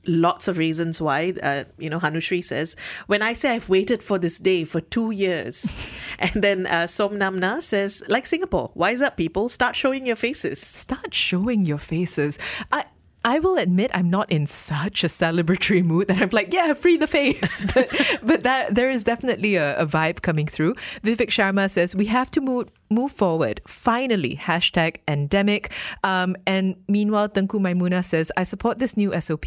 lots 0.05 0.47
of 0.47 0.57
reasons 0.57 1.01
why. 1.01 1.33
Uh, 1.41 1.63
you 1.77 1.89
know, 1.89 1.99
Hanushri 1.99 2.43
says, 2.43 2.75
when 3.07 3.21
I 3.21 3.33
say 3.33 3.51
I've 3.51 3.69
waited 3.69 4.03
for 4.03 4.17
this 4.17 4.37
day 4.37 4.63
for 4.63 4.81
two 4.81 5.11
years, 5.11 5.75
and 6.19 6.31
then 6.43 6.67
uh, 6.67 6.83
Somnamna 6.87 7.61
says, 7.61 8.03
like 8.07 8.25
Singapore, 8.25 8.71
wise 8.73 9.01
up, 9.01 9.17
people, 9.17 9.49
start 9.49 9.75
showing 9.75 10.05
your 10.05 10.15
faces. 10.15 10.61
Start 10.61 11.13
showing 11.13 11.65
your 11.65 11.79
faces. 11.79 12.37
I. 12.71 12.85
I 13.25 13.39
will 13.39 13.57
admit 13.57 13.91
I'm 13.93 14.09
not 14.09 14.31
in 14.31 14.47
such 14.47 15.03
a 15.03 15.07
celebratory 15.07 15.83
mood 15.91 16.07
that 16.07 16.21
I'm 16.21 16.29
like, 16.31 16.53
yeah, 16.53 16.73
free 16.73 16.97
the 16.97 17.07
face. 17.07 17.61
But 17.73 17.89
but 18.23 18.43
that 18.43 18.75
there 18.75 18.89
is 18.89 19.03
definitely 19.03 19.55
a, 19.55 19.77
a 19.77 19.85
vibe 19.85 20.21
coming 20.21 20.47
through. 20.47 20.75
Vivek 21.03 21.29
Sharma 21.29 21.69
says 21.69 21.95
we 21.95 22.05
have 22.05 22.31
to 22.31 22.41
move 22.41 22.69
move 22.89 23.11
forward. 23.11 23.61
Finally, 23.67 24.35
hashtag 24.35 24.97
endemic. 25.07 25.71
Um, 26.03 26.35
and 26.47 26.75
meanwhile, 26.87 27.29
Tengku 27.29 27.59
Maimuna 27.59 28.03
says, 28.03 28.31
I 28.35 28.43
support 28.43 28.79
this 28.79 28.97
new 28.97 29.19
SOP, 29.21 29.45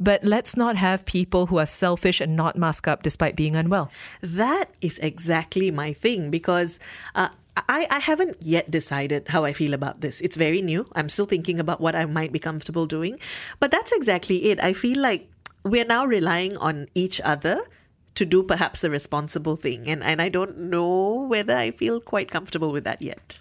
but 0.00 0.24
let's 0.24 0.56
not 0.56 0.76
have 0.76 1.04
people 1.04 1.46
who 1.46 1.58
are 1.58 1.66
selfish 1.66 2.20
and 2.20 2.34
not 2.34 2.56
mask 2.56 2.88
up 2.88 3.02
despite 3.02 3.36
being 3.36 3.56
unwell. 3.56 3.90
That 4.22 4.70
is 4.80 4.98
exactly 5.00 5.70
my 5.70 5.92
thing 5.92 6.30
because 6.30 6.80
uh, 7.14 7.28
I, 7.68 7.86
I 7.90 7.98
haven't 7.98 8.36
yet 8.40 8.70
decided 8.70 9.28
how 9.28 9.44
I 9.44 9.52
feel 9.52 9.74
about 9.74 10.00
this. 10.00 10.20
It's 10.20 10.36
very 10.36 10.62
new. 10.62 10.86
I'm 10.92 11.08
still 11.08 11.26
thinking 11.26 11.58
about 11.58 11.80
what 11.80 11.96
I 11.96 12.04
might 12.04 12.32
be 12.32 12.38
comfortable 12.38 12.86
doing. 12.86 13.18
But 13.60 13.70
that's 13.70 13.92
exactly 13.92 14.50
it. 14.50 14.62
I 14.62 14.72
feel 14.72 15.00
like 15.00 15.30
we're 15.64 15.84
now 15.84 16.04
relying 16.04 16.56
on 16.58 16.86
each 16.94 17.20
other 17.20 17.60
to 18.14 18.26
do 18.26 18.42
perhaps 18.42 18.80
the 18.80 18.90
responsible 18.90 19.56
thing. 19.56 19.88
And, 19.88 20.02
and 20.02 20.20
I 20.20 20.28
don't 20.28 20.58
know 20.58 21.26
whether 21.28 21.56
I 21.56 21.70
feel 21.70 22.00
quite 22.00 22.30
comfortable 22.30 22.72
with 22.72 22.84
that 22.84 23.00
yet. 23.00 23.38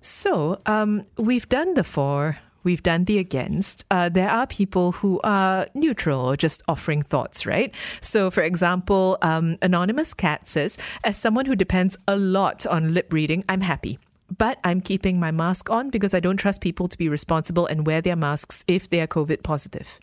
So 0.00 0.60
um, 0.66 1.06
we've 1.16 1.48
done 1.48 1.74
the 1.74 1.84
for, 1.84 2.38
we've 2.66 2.82
done 2.82 3.04
the 3.04 3.16
against. 3.16 3.84
Uh, 3.90 4.10
there 4.10 4.28
are 4.28 4.46
people 4.46 4.92
who 4.92 5.20
are 5.24 5.68
neutral 5.72 6.20
or 6.20 6.36
just 6.36 6.62
offering 6.68 7.00
thoughts, 7.00 7.46
right? 7.46 7.72
So, 8.02 8.30
for 8.30 8.42
example, 8.42 9.16
um, 9.22 9.56
Anonymous 9.62 10.12
Cat 10.12 10.48
says, 10.48 10.76
as 11.04 11.16
someone 11.16 11.46
who 11.46 11.56
depends 11.56 11.96
a 12.06 12.16
lot 12.16 12.66
on 12.66 12.92
lip 12.92 13.12
reading, 13.12 13.44
I'm 13.48 13.62
happy. 13.62 13.98
But 14.36 14.58
I'm 14.64 14.80
keeping 14.80 15.20
my 15.20 15.30
mask 15.30 15.70
on 15.70 15.88
because 15.90 16.12
I 16.12 16.18
don't 16.20 16.36
trust 16.36 16.60
people 16.60 16.88
to 16.88 16.98
be 16.98 17.08
responsible 17.08 17.66
and 17.66 17.86
wear 17.86 18.00
their 18.02 18.16
masks 18.16 18.64
if 18.66 18.88
they 18.88 19.00
are 19.00 19.06
COVID 19.06 19.44
positive. 19.44 20.00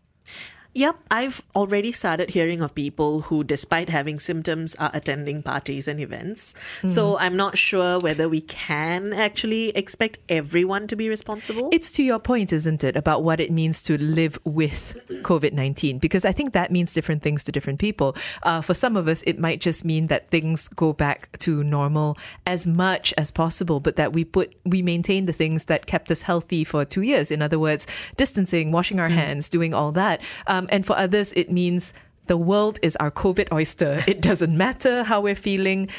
Yep, 0.75 0.98
I've 1.12 1.44
already 1.56 1.92
started 1.92 2.32
hearing 2.32 2.62
of 2.62 2.74
people 2.74 3.22
who, 3.22 3.44
despite 3.44 3.89
having 3.89 4.20
symptoms, 4.20 4.75
are 4.75 4.89
attending 4.94 5.44
parties 5.44 5.88
and 5.88 6.00
events. 6.00 6.56
So 6.86 7.18
I'm 7.20 7.38
not 7.38 7.58
sure 7.58 8.00
whether 8.00 8.27
we 8.27 8.42
can 8.42 9.13
actually 9.13 9.70
expect 9.70 10.18
everyone 10.30 10.88
to 10.88 10.96
be 10.96 11.10
responsible. 11.10 11.70
It's 11.72 11.92
to 11.92 12.03
your 12.03 12.20
point, 12.20 12.51
isn't 12.51 12.84
it, 12.84 12.96
about 12.96 13.24
what 13.24 13.39
it 13.39 13.51
means 13.51 13.82
to 13.84 14.01
live 14.01 14.39
with 14.44 14.98
COVID 15.22 15.53
19? 15.53 16.00
Because 16.00 16.25
I 16.25 16.32
think 16.32 16.53
that 16.53 16.72
means 16.72 16.94
different 16.94 17.22
things 17.22 17.44
to 17.44 17.51
different 17.51 17.80
people. 17.80 18.15
Uh, 18.42 18.62
for 18.62 18.74
some 18.74 18.98
of 18.98 19.08
us, 19.08 19.24
it 19.27 19.38
might 19.39 19.62
just 19.62 19.86
mean 19.86 20.08
that 20.08 20.30
things 20.32 20.68
go 20.68 20.92
back 20.92 21.38
to 21.39 21.63
normal 21.63 22.18
as 22.48 22.65
much 22.65 23.13
as 23.18 23.30
possible, 23.32 23.80
but 23.80 23.96
that 23.96 24.12
we 24.12 24.25
put, 24.25 24.56
we 24.65 24.82
maintain 24.82 25.25
the 25.27 25.34
things 25.34 25.65
that 25.65 25.86
kept 25.86 26.10
us 26.10 26.24
healthy 26.24 26.63
for 26.63 26.84
two 26.84 27.03
years. 27.03 27.30
In 27.30 27.42
other 27.42 27.60
words, 27.60 27.86
distancing, 28.18 28.72
washing 28.72 29.00
our 29.00 29.10
hands, 29.10 29.50
doing 29.50 29.74
all 29.74 29.92
that. 29.92 30.22
Um, 30.48 30.62
Um, 30.63 30.70
and 30.72 30.86
for 30.86 30.98
others, 30.98 31.34
it 31.34 31.51
means 31.51 31.93
the 32.27 32.38
world 32.38 32.79
is 32.82 32.96
our 32.98 33.12
COVID 33.12 33.51
oyster. 33.51 34.03
It 34.08 34.22
doesn't 34.22 34.58
matter 34.58 35.03
how 35.03 35.22
we're 35.22 35.36
feeling. 35.36 35.89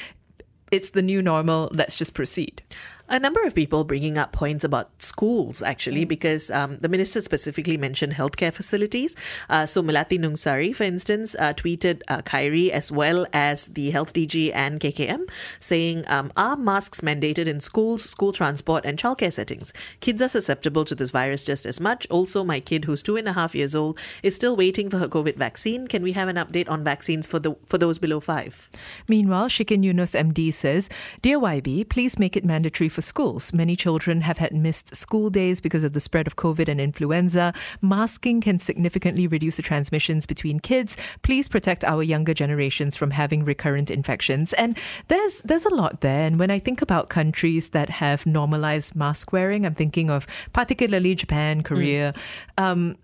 It's 0.70 0.90
the 0.90 1.02
new 1.02 1.20
normal. 1.20 1.68
Let's 1.72 1.96
just 1.96 2.14
proceed. 2.14 2.62
A 3.06 3.18
number 3.18 3.42
of 3.42 3.54
people 3.54 3.84
bringing 3.84 4.16
up 4.16 4.32
points 4.32 4.64
about 4.64 5.02
schools, 5.02 5.62
actually, 5.62 6.06
because 6.06 6.50
um, 6.50 6.78
the 6.78 6.88
minister 6.88 7.20
specifically 7.20 7.76
mentioned 7.76 8.14
healthcare 8.14 8.52
facilities. 8.52 9.14
Uh, 9.50 9.66
so, 9.66 9.82
Melati 9.82 10.18
Nungsari, 10.18 10.74
for 10.74 10.84
instance, 10.84 11.36
uh, 11.38 11.52
tweeted 11.52 12.00
uh, 12.08 12.22
Khairy 12.22 12.70
as 12.70 12.90
well 12.90 13.26
as 13.34 13.66
the 13.68 13.90
health 13.90 14.14
DG 14.14 14.50
and 14.54 14.80
KKM 14.80 15.28
saying, 15.60 16.04
um, 16.08 16.32
Are 16.34 16.56
masks 16.56 17.02
mandated 17.02 17.46
in 17.46 17.60
schools, 17.60 18.02
school 18.02 18.32
transport, 18.32 18.86
and 18.86 18.98
childcare 18.98 19.32
settings? 19.32 19.74
Kids 20.00 20.22
are 20.22 20.28
susceptible 20.28 20.86
to 20.86 20.94
this 20.94 21.10
virus 21.10 21.44
just 21.44 21.66
as 21.66 21.78
much. 21.78 22.06
Also, 22.08 22.42
my 22.42 22.58
kid, 22.58 22.86
who's 22.86 23.02
two 23.02 23.18
and 23.18 23.28
a 23.28 23.34
half 23.34 23.54
years 23.54 23.74
old, 23.74 23.98
is 24.22 24.34
still 24.34 24.56
waiting 24.56 24.88
for 24.88 24.96
her 24.96 25.08
COVID 25.08 25.36
vaccine. 25.36 25.88
Can 25.88 26.02
we 26.02 26.12
have 26.12 26.28
an 26.28 26.36
update 26.36 26.70
on 26.70 26.82
vaccines 26.82 27.26
for 27.26 27.38
the 27.38 27.54
for 27.66 27.76
those 27.76 27.98
below 27.98 28.18
five? 28.18 28.70
Meanwhile, 29.08 29.48
Shikin 29.48 29.84
Yunus 29.84 30.14
MD 30.14 30.54
says, 30.54 30.88
Dear 31.20 31.38
YB, 31.38 31.86
please 31.90 32.18
make 32.18 32.34
it 32.34 32.46
mandatory 32.46 32.88
for 32.94 33.02
schools. 33.02 33.52
Many 33.52 33.76
children 33.76 34.22
have 34.22 34.38
had 34.38 34.54
missed 34.54 34.94
school 34.94 35.28
days 35.28 35.60
because 35.60 35.84
of 35.84 35.92
the 35.92 36.00
spread 36.00 36.26
of 36.26 36.36
COVID 36.36 36.68
and 36.68 36.80
influenza. 36.80 37.52
Masking 37.82 38.40
can 38.40 38.58
significantly 38.58 39.26
reduce 39.26 39.56
the 39.56 39.62
transmissions 39.62 40.26
between 40.26 40.60
kids. 40.60 40.96
Please 41.22 41.48
protect 41.48 41.84
our 41.84 42.02
younger 42.02 42.32
generations 42.32 42.96
from 42.96 43.10
having 43.10 43.44
recurrent 43.44 43.90
infections. 43.90 44.52
And 44.54 44.78
there's 45.08 45.42
there's 45.42 45.64
a 45.64 45.74
lot 45.74 46.00
there. 46.00 46.26
And 46.26 46.38
when 46.38 46.50
I 46.50 46.58
think 46.58 46.80
about 46.80 47.08
countries 47.08 47.70
that 47.70 47.90
have 47.90 48.24
normalized 48.24 48.94
mask 48.94 49.32
wearing, 49.32 49.66
I'm 49.66 49.74
thinking 49.74 50.10
of 50.10 50.26
particularly 50.52 51.14
Japan, 51.14 51.62
Korea. 51.62 52.14
Um, 52.56 52.96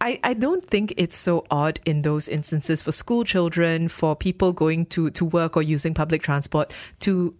I, 0.00 0.20
I 0.22 0.34
don't 0.34 0.64
think 0.64 0.94
it's 0.96 1.16
so 1.16 1.44
odd 1.50 1.80
in 1.84 2.02
those 2.02 2.28
instances 2.28 2.82
for 2.82 2.92
school 2.92 3.24
children, 3.24 3.88
for 3.88 4.14
people 4.14 4.52
going 4.52 4.86
to, 4.86 5.10
to 5.10 5.24
work 5.24 5.56
or 5.56 5.62
using 5.62 5.92
public 5.92 6.22
transport 6.22 6.72
to 7.00 7.34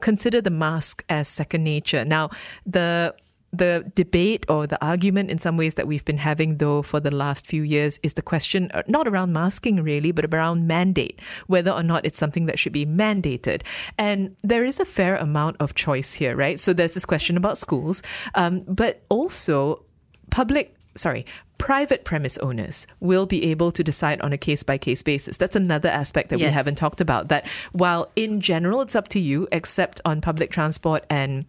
consider 0.00 0.40
the 0.40 0.50
mask 0.50 1.04
as 1.08 1.28
second 1.28 1.64
nature. 1.64 2.04
Now, 2.04 2.30
the 2.66 3.14
the 3.52 3.90
debate 3.94 4.44
or 4.48 4.66
the 4.66 4.84
argument 4.84 5.30
in 5.30 5.38
some 5.38 5.56
ways 5.56 5.74
that 5.74 5.86
we've 5.86 6.04
been 6.04 6.16
having 6.18 6.58
though 6.58 6.82
for 6.82 6.98
the 6.98 7.10
last 7.10 7.46
few 7.46 7.62
years 7.62 8.00
is 8.02 8.14
the 8.14 8.22
question 8.22 8.68
uh, 8.74 8.82
not 8.88 9.06
around 9.06 9.32
masking 9.32 9.76
really 9.76 10.10
but 10.10 10.24
around 10.34 10.66
mandate 10.66 11.20
whether 11.46 11.70
or 11.70 11.82
not 11.82 12.04
it's 12.04 12.18
something 12.18 12.46
that 12.46 12.58
should 12.58 12.72
be 12.72 12.84
mandated 12.84 13.62
and 13.96 14.34
there 14.42 14.64
is 14.64 14.80
a 14.80 14.84
fair 14.84 15.14
amount 15.16 15.56
of 15.60 15.74
choice 15.74 16.14
here 16.14 16.34
right 16.34 16.58
so 16.58 16.72
there's 16.72 16.94
this 16.94 17.06
question 17.06 17.36
about 17.36 17.56
schools 17.56 18.02
um, 18.34 18.64
but 18.66 19.02
also 19.08 19.84
public 20.30 20.74
sorry, 20.96 21.26
private 21.58 22.04
premise 22.04 22.36
owners 22.38 22.86
will 23.00 23.26
be 23.26 23.44
able 23.46 23.70
to 23.72 23.82
decide 23.84 24.20
on 24.20 24.32
a 24.32 24.38
case 24.38 24.62
by 24.62 24.76
case 24.78 25.02
basis. 25.02 25.36
That's 25.36 25.56
another 25.56 25.88
aspect 25.88 26.28
that 26.30 26.38
Yes. 26.38 26.48
we 26.50 26.52
haven't 26.52 26.76
talked 26.76 27.00
about. 27.00 27.28
That 27.28 27.46
while 27.72 28.10
in 28.16 28.40
general 28.40 28.80
it's 28.82 28.94
up 28.96 29.08
to 29.08 29.20
you, 29.20 29.48
except 29.52 30.00
on 30.04 30.20
public 30.20 30.50
transport 30.50 31.04
and 31.08 31.46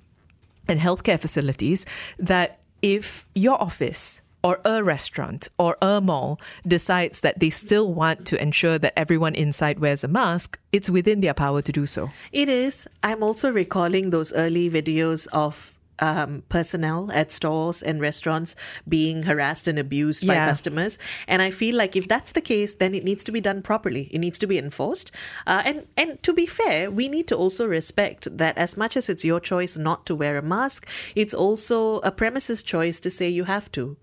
and 0.68 0.80
healthcare 0.80 1.20
facilities, 1.20 1.86
that 2.18 2.58
if 2.82 3.28
your 3.36 3.62
office 3.62 4.22
or 4.44 4.60
a 4.66 4.84
restaurant 4.84 5.48
or 5.60 5.78
a 5.82 6.00
mall 6.02 6.40
decides 6.68 7.22
that 7.22 7.40
they 7.40 7.50
still 7.52 7.94
want 7.94 8.26
to 8.28 8.42
ensure 8.42 8.78
that 8.80 8.94
everyone 8.98 9.34
inside 9.36 9.80
wears 9.80 10.04
a 10.04 10.08
mask, 10.08 10.58
it's 10.72 10.90
within 10.90 11.20
their 11.22 11.34
power 11.34 11.62
to 11.62 11.72
do 11.72 11.86
so. 11.86 12.10
It 12.32 12.48
is. 12.50 12.88
I'm 13.04 13.22
also 13.24 13.52
recalling 13.52 14.10
those 14.12 14.34
early 14.34 14.70
videos 14.70 15.28
of 15.32 15.75
um, 16.00 16.44
personnel 16.50 17.12
at 17.14 17.32
stores 17.32 17.82
and 17.82 18.02
restaurants 18.02 18.56
being 18.88 19.24
harassed 19.24 19.68
and 19.68 19.80
abused 19.80 20.26
by 20.28 20.36
customers. 20.36 20.98
And 21.28 21.42
I 21.42 21.52
feel 21.52 21.76
like 21.76 21.96
if 21.96 22.08
that's 22.08 22.32
the 22.32 22.42
case, 22.42 22.76
then 22.76 22.94
it 22.94 23.04
needs 23.04 23.24
to 23.26 23.32
be 23.32 23.42
done 23.42 23.62
properly. 23.62 24.10
It 24.12 24.20
needs 24.20 24.38
to 24.40 24.48
be 24.48 24.58
enforced. 24.58 25.12
Uh, 25.48 25.62
and 25.66 25.88
and 25.98 26.22
to 26.24 26.34
be 26.34 26.46
fair, 26.46 26.92
we 26.92 27.08
need 27.08 27.28
to 27.28 27.36
also 27.36 27.66
respect 27.66 28.38
that 28.38 28.58
as 28.58 28.78
much 28.78 28.98
as 28.98 29.10
it's 29.10 29.26
your 29.26 29.40
choice 29.40 29.78
not 29.78 30.06
to 30.06 30.16
wear 30.16 30.38
a 30.38 30.42
mask, 30.42 30.88
it's 31.16 31.34
also 31.34 32.00
a 32.00 32.12
premises 32.12 32.64
choice 32.64 33.00
to 33.00 33.10
say 33.10 33.30
you 33.30 33.46
have 33.46 33.72
to. 33.74 33.98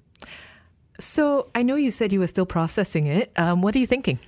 So 1.01 1.51
I 1.55 1.63
know 1.63 1.77
you 1.77 1.91
said 1.91 2.13
you 2.13 2.21
were 2.21 2.29
still 2.29 2.47
processing 2.47 3.07
it. 3.07 3.33
Um, 3.37 3.63
what 3.63 3.75
are 3.75 3.79
you 3.79 3.87
thinking? 3.87 4.19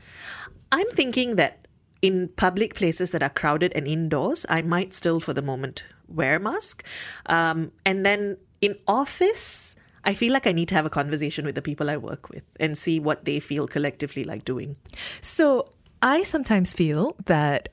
I'm 0.73 0.88
thinking 0.90 1.37
that 1.37 1.63
in 2.04 2.28
public 2.37 2.75
places 2.75 3.12
that 3.12 3.23
are 3.23 3.30
crowded 3.30 3.73
and 3.75 3.88
indoors, 3.88 4.44
I 4.50 4.61
might 4.61 4.92
still, 4.92 5.20
for 5.20 5.32
the 5.32 5.40
moment, 5.40 5.87
wear 6.06 6.37
a 6.37 6.38
mask. 6.38 6.84
Um, 7.25 7.73
and 7.87 8.04
then 8.04 8.37
in 8.61 8.76
office, 8.87 9.75
I 10.04 10.12
feel 10.12 10.30
like 10.30 10.46
I 10.46 10.52
need 10.52 10.68
to 10.68 10.75
have 10.75 10.84
a 10.84 10.90
conversation 10.90 11.46
with 11.46 11.54
the 11.54 11.62
people 11.62 11.88
I 11.88 11.96
work 11.96 12.28
with 12.28 12.42
and 12.61 12.76
see 12.76 13.00
what 13.00 13.25
they 13.25 13.40
feel 13.40 13.66
collectively 13.66 14.23
like 14.23 14.44
doing. 14.44 14.76
So 15.23 15.70
I 16.02 16.25
sometimes 16.25 16.75
feel 16.75 17.16
that 17.25 17.70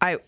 I, 0.00 0.18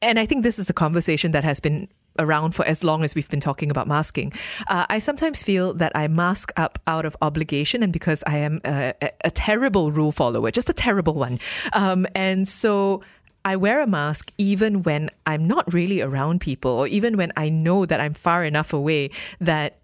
and 0.00 0.20
I 0.20 0.24
think 0.24 0.44
this 0.44 0.60
is 0.60 0.70
a 0.70 0.72
conversation 0.72 1.32
that 1.32 1.42
has 1.42 1.58
been 1.58 1.88
around 2.18 2.54
for 2.54 2.64
as 2.64 2.84
long 2.84 3.04
as 3.04 3.14
we've 3.14 3.28
been 3.28 3.40
talking 3.40 3.70
about 3.70 3.86
masking. 3.86 4.32
Uh, 4.68 4.86
I 4.88 4.98
sometimes 4.98 5.42
feel 5.42 5.74
that 5.74 5.92
I 5.94 6.08
mask 6.08 6.52
up 6.56 6.78
out 6.86 7.04
of 7.04 7.16
obligation 7.22 7.82
and 7.82 7.92
because 7.92 8.22
I 8.26 8.38
am 8.38 8.60
a, 8.64 8.94
a, 9.24 9.30
terrible 9.30 9.92
rule 9.92 10.12
follower, 10.12 10.50
just 10.50 10.68
a 10.68 10.72
terrible 10.72 11.14
one. 11.14 11.38
Um, 11.72 12.06
and 12.14 12.48
so 12.48 13.02
I 13.44 13.56
wear 13.56 13.80
a 13.80 13.86
mask 13.86 14.32
even 14.36 14.82
when 14.82 15.10
I'm 15.26 15.46
not 15.46 15.72
really 15.72 16.00
around 16.00 16.40
people 16.40 16.70
or 16.70 16.86
even 16.86 17.16
when 17.16 17.32
I 17.36 17.48
know 17.48 17.86
that 17.86 18.00
I'm 18.00 18.14
far 18.14 18.44
enough 18.44 18.72
away 18.72 19.10
that 19.40 19.78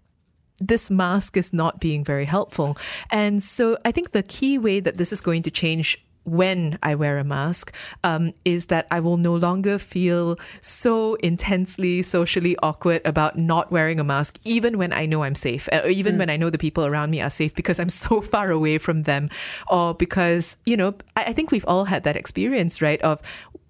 this 0.59 0.89
mask 0.89 1.35
is 1.35 1.51
not 1.51 1.79
being 1.79 2.03
very 2.03 2.25
helpful. 2.25 2.77
And 3.11 3.43
so 3.43 3.77
I 3.83 3.91
think 3.91 4.11
the 4.11 4.23
key 4.23 4.57
way 4.57 4.79
that 4.79 4.97
this 4.97 5.11
is 5.11 5.21
going 5.21 5.41
to 5.43 5.51
change 5.51 6.04
when 6.25 6.77
I 6.83 6.95
wear 6.95 7.17
a 7.17 7.23
mask 7.23 7.73
um, 8.03 8.33
is 8.43 8.65
that 8.67 8.87
I 8.91 8.99
will 8.99 9.17
no 9.17 9.35
longer 9.35 9.77
feel 9.79 10.37
so 10.61 11.15
intensely 11.15 12.01
socially 12.01 12.57
awkward 12.61 13.01
about 13.05 13.37
not 13.37 13.71
wearing 13.71 13.99
a 13.99 14.03
mask, 14.03 14.39
even 14.43 14.77
when 14.77 14.91
I 14.91 15.05
know 15.05 15.23
I'm 15.23 15.35
safe, 15.35 15.69
uh, 15.71 15.81
or 15.83 15.89
even 15.89 16.17
when 16.17 16.29
I 16.29 16.37
know 16.37 16.49
the 16.49 16.57
people 16.57 16.85
around 16.85 17.11
me 17.11 17.21
are 17.21 17.29
safe 17.29 17.53
because 17.55 17.79
I'm 17.79 17.89
so 18.05 18.21
far 18.21 18.51
away 18.51 18.77
from 18.77 19.03
them, 19.03 19.29
or 19.67 19.93
because, 19.93 20.57
you 20.65 20.75
know, 20.75 20.95
I, 21.15 21.25
I 21.25 21.33
think 21.33 21.51
we've 21.51 21.65
all 21.67 21.85
had 21.85 22.03
that 22.03 22.15
experience, 22.15 22.81
right? 22.81 23.01
Of 23.01 23.21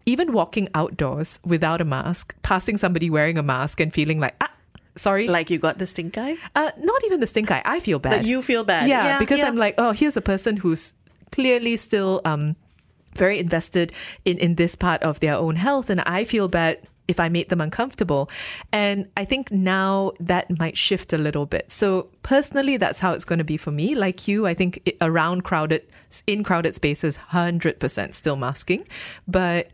even 0.06 0.32
walking 0.34 0.70
outdoors 0.74 1.40
without 1.44 1.82
a 1.82 1.86
mask, 1.86 2.36
passing 2.42 2.78
somebody 2.78 3.10
wearing 3.10 3.38
a 3.38 3.44
mask 3.44 3.80
and 3.80 3.94
feeling 3.94 4.20
like, 4.20 4.36
ah, 4.40 4.52
sorry, 4.96 5.28
Like 5.28 5.50
you 5.50 5.58
got 5.58 5.78
the 5.78 5.88
stink 5.88 6.18
eye? 6.18 6.38
uh, 6.56 6.72
not 6.78 7.04
even 7.06 7.20
the 7.20 7.28
stink 7.28 7.52
eye. 7.52 7.62
I 7.66 7.80
feel 7.80 8.00
bad. 8.00 8.20
But 8.20 8.26
you 8.26 8.42
feel 8.42 8.64
bad. 8.64 8.88
Yeah, 8.88 9.20
because 9.20 9.40
yeah. 9.40 9.48
I'm 9.48 9.56
like, 9.58 9.76
oh, 9.78 9.92
here's 9.92 10.16
a 10.16 10.22
person 10.22 10.58
who's 10.58 10.94
clearly 11.36 11.76
still 11.76 12.22
um, 12.24 12.56
very 13.14 13.40
invested 13.40 13.92
in, 14.24 14.38
in 14.38 14.56
this 14.56 14.76
part 14.76 15.04
of 15.04 15.20
their 15.20 15.36
own 15.36 15.58
health. 15.58 15.90
And 15.90 16.02
I 16.02 16.24
feel 16.24 16.48
bad 16.48 16.80
if 17.08 17.20
I 17.20 17.30
made 17.30 17.50
them 17.50 17.62
uncomfortable. 17.62 18.30
And 18.72 19.08
I 19.16 19.26
think 19.26 19.52
now 19.52 20.14
that 20.20 20.58
might 20.58 20.78
shift 20.78 21.14
a 21.14 21.18
little 21.18 21.46
bit. 21.46 21.72
So 21.72 22.10
personally, 22.24 22.78
that's 22.78 23.00
how 23.00 23.12
it's 23.12 23.26
going 23.26 23.40
to 23.40 23.46
be 23.46 23.58
for 23.58 23.72
me. 23.72 23.96
Like 23.96 24.28
you, 24.28 24.48
I 24.48 24.54
think 24.54 24.90
around 25.02 25.44
crowded, 25.44 25.84
in 26.26 26.44
crowded 26.44 26.74
spaces, 26.74 27.18
100% 27.32 28.16
still 28.16 28.36
masking. 28.38 28.88
But 29.28 29.70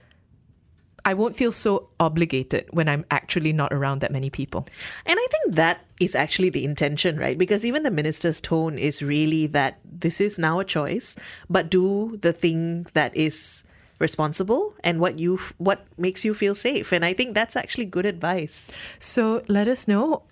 I 1.05 1.13
won't 1.13 1.35
feel 1.35 1.51
so 1.51 1.89
obligated 1.99 2.67
when 2.71 2.87
I'm 2.87 3.05
actually 3.09 3.53
not 3.53 3.73
around 3.73 4.01
that 4.01 4.11
many 4.11 4.29
people. 4.29 4.67
And 5.05 5.17
I 5.19 5.27
think 5.31 5.55
that 5.55 5.85
is 5.99 6.15
actually 6.15 6.49
the 6.49 6.63
intention, 6.63 7.17
right? 7.17 7.37
Because 7.37 7.65
even 7.65 7.83
the 7.83 7.91
minister's 7.91 8.41
tone 8.41 8.77
is 8.77 9.01
really 9.01 9.47
that 9.47 9.79
this 9.83 10.21
is 10.21 10.37
now 10.37 10.59
a 10.59 10.65
choice, 10.65 11.15
but 11.49 11.69
do 11.69 12.17
the 12.21 12.33
thing 12.33 12.85
that 12.93 13.15
is 13.15 13.63
responsible 13.99 14.73
and 14.83 14.99
what 14.99 15.19
you 15.19 15.39
what 15.59 15.85
makes 15.97 16.25
you 16.25 16.33
feel 16.33 16.55
safe. 16.55 16.91
And 16.91 17.05
I 17.05 17.13
think 17.13 17.35
that's 17.35 17.55
actually 17.55 17.85
good 17.85 18.05
advice. 18.05 18.75
So 18.99 19.43
let 19.47 19.67
us 19.67 19.87
know. 19.87 20.23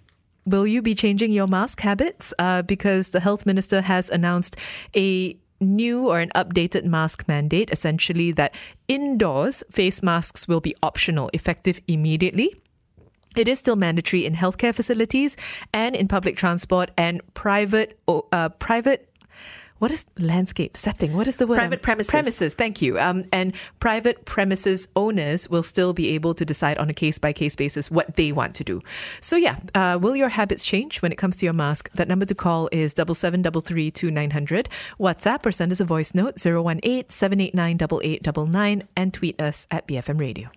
Will 0.46 0.66
you 0.66 0.82
be 0.82 0.96
changing 0.96 1.32
your 1.32 1.48
mask 1.48 1.82
habits? 1.82 2.34
Uh, 2.40 2.64
because 2.64 3.10
the 3.10 3.20
health 3.20 3.46
minister 3.46 3.82
has 3.82 4.10
announced 4.10 4.56
a 4.96 5.38
new 5.60 6.08
or 6.08 6.20
an 6.20 6.30
updated 6.36 6.86
mask 6.86 7.28
mandate, 7.28 7.70
essentially 7.72 8.32
that 8.34 8.54
indoors 8.88 9.64
face 9.72 10.02
masks 10.02 10.48
will 10.48 10.62
be 10.62 10.76
optional, 10.82 11.30
effective 11.34 11.80
immediately. 11.88 12.56
It 13.36 13.48
is 13.48 13.60
still 13.60 13.76
mandatory 13.76 14.26
in 14.26 14.36
healthcare 14.36 14.74
facilities 14.74 15.38
and 15.74 15.96
in 15.96 16.08
public 16.08 16.36
transport 16.36 16.92
and 16.98 17.22
private 17.34 18.00
uh, 18.08 18.50
private 18.50 19.09
what 19.80 19.92
is 19.92 20.06
landscape 20.18 20.78
setting? 20.78 21.16
What 21.16 21.28
is 21.28 21.38
the 21.38 21.48
word? 21.48 21.56
Private 21.56 21.82
premises. 21.82 22.10
Premises. 22.10 22.54
Thank 22.54 22.82
you. 22.82 23.00
Um, 23.00 23.26
and 23.32 23.54
private 23.80 24.26
premises 24.26 24.88
owners 24.96 25.50
will 25.50 25.64
still 25.64 25.94
be 25.94 26.10
able 26.10 26.34
to 26.36 26.46
decide 26.46 26.78
on 26.78 26.90
a 26.90 26.94
case 26.94 27.18
by 27.18 27.34
case 27.34 27.56
basis 27.56 27.90
what 27.90 28.16
they 28.16 28.32
want 28.32 28.56
to 28.56 28.64
do. 28.64 28.82
So 29.22 29.36
yeah, 29.36 29.58
uh, 29.74 29.98
will 30.02 30.16
your 30.16 30.30
habits 30.30 30.64
change 30.64 31.02
when 31.02 31.12
it 31.12 31.18
comes 31.18 31.36
to 31.38 31.46
your 31.46 31.54
mask? 31.54 31.90
That 31.94 32.08
number 32.08 32.26
to 32.26 32.36
call 32.36 32.70
is 32.72 32.94
double 32.94 33.16
seven 33.16 33.42
double 33.42 33.62
three 33.62 33.90
two 33.90 34.12
nine 34.12 34.32
hundred. 34.32 34.70
WhatsApp 35.00 35.46
or 35.46 35.52
send 35.52 35.72
us 35.72 35.80
a 35.80 35.86
voice 35.86 36.14
note 36.14 36.36
018 36.46 37.10
789 37.10 37.76
8899 37.76 38.88
and 38.96 39.14
tweet 39.14 39.42
us 39.42 39.68
at 39.72 39.88
BFM 39.88 40.20
Radio. 40.20 40.50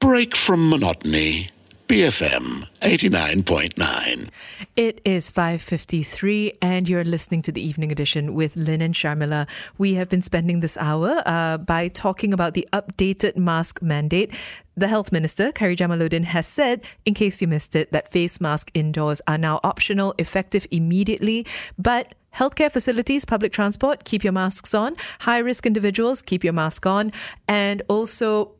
Break 0.00 0.36
from 0.36 0.68
monotony. 0.70 1.50
BFM 1.88 2.68
89.9. 2.82 4.28
It 4.76 5.00
is 5.06 5.30
5.53 5.30 6.58
and 6.60 6.86
you're 6.86 7.02
listening 7.02 7.40
to 7.40 7.50
the 7.50 7.66
evening 7.66 7.90
edition 7.90 8.34
with 8.34 8.54
Lynn 8.56 8.82
and 8.82 8.94
Sharmila. 8.94 9.48
We 9.78 9.94
have 9.94 10.10
been 10.10 10.20
spending 10.20 10.60
this 10.60 10.76
hour 10.76 11.22
uh, 11.24 11.56
by 11.56 11.88
talking 11.88 12.34
about 12.34 12.52
the 12.52 12.68
updated 12.74 13.38
mask 13.38 13.80
mandate. 13.80 14.34
The 14.76 14.88
health 14.88 15.12
minister, 15.12 15.50
Khairy 15.50 15.78
Jamaluddin, 15.78 16.24
has 16.24 16.46
said, 16.46 16.82
in 17.06 17.14
case 17.14 17.40
you 17.40 17.48
missed 17.48 17.74
it, 17.74 17.90
that 17.90 18.12
face 18.12 18.38
masks 18.38 18.70
indoors 18.74 19.22
are 19.26 19.38
now 19.38 19.58
optional, 19.64 20.14
effective 20.18 20.66
immediately, 20.70 21.46
but 21.78 22.12
Healthcare 22.34 22.70
facilities, 22.70 23.24
public 23.24 23.52
transport, 23.52 24.04
keep 24.04 24.22
your 24.22 24.34
masks 24.34 24.74
on. 24.74 24.94
High 25.20 25.38
risk 25.38 25.66
individuals, 25.66 26.22
keep 26.22 26.44
your 26.44 26.52
mask 26.52 26.86
on. 26.86 27.10
And 27.48 27.82
also, 27.88 28.52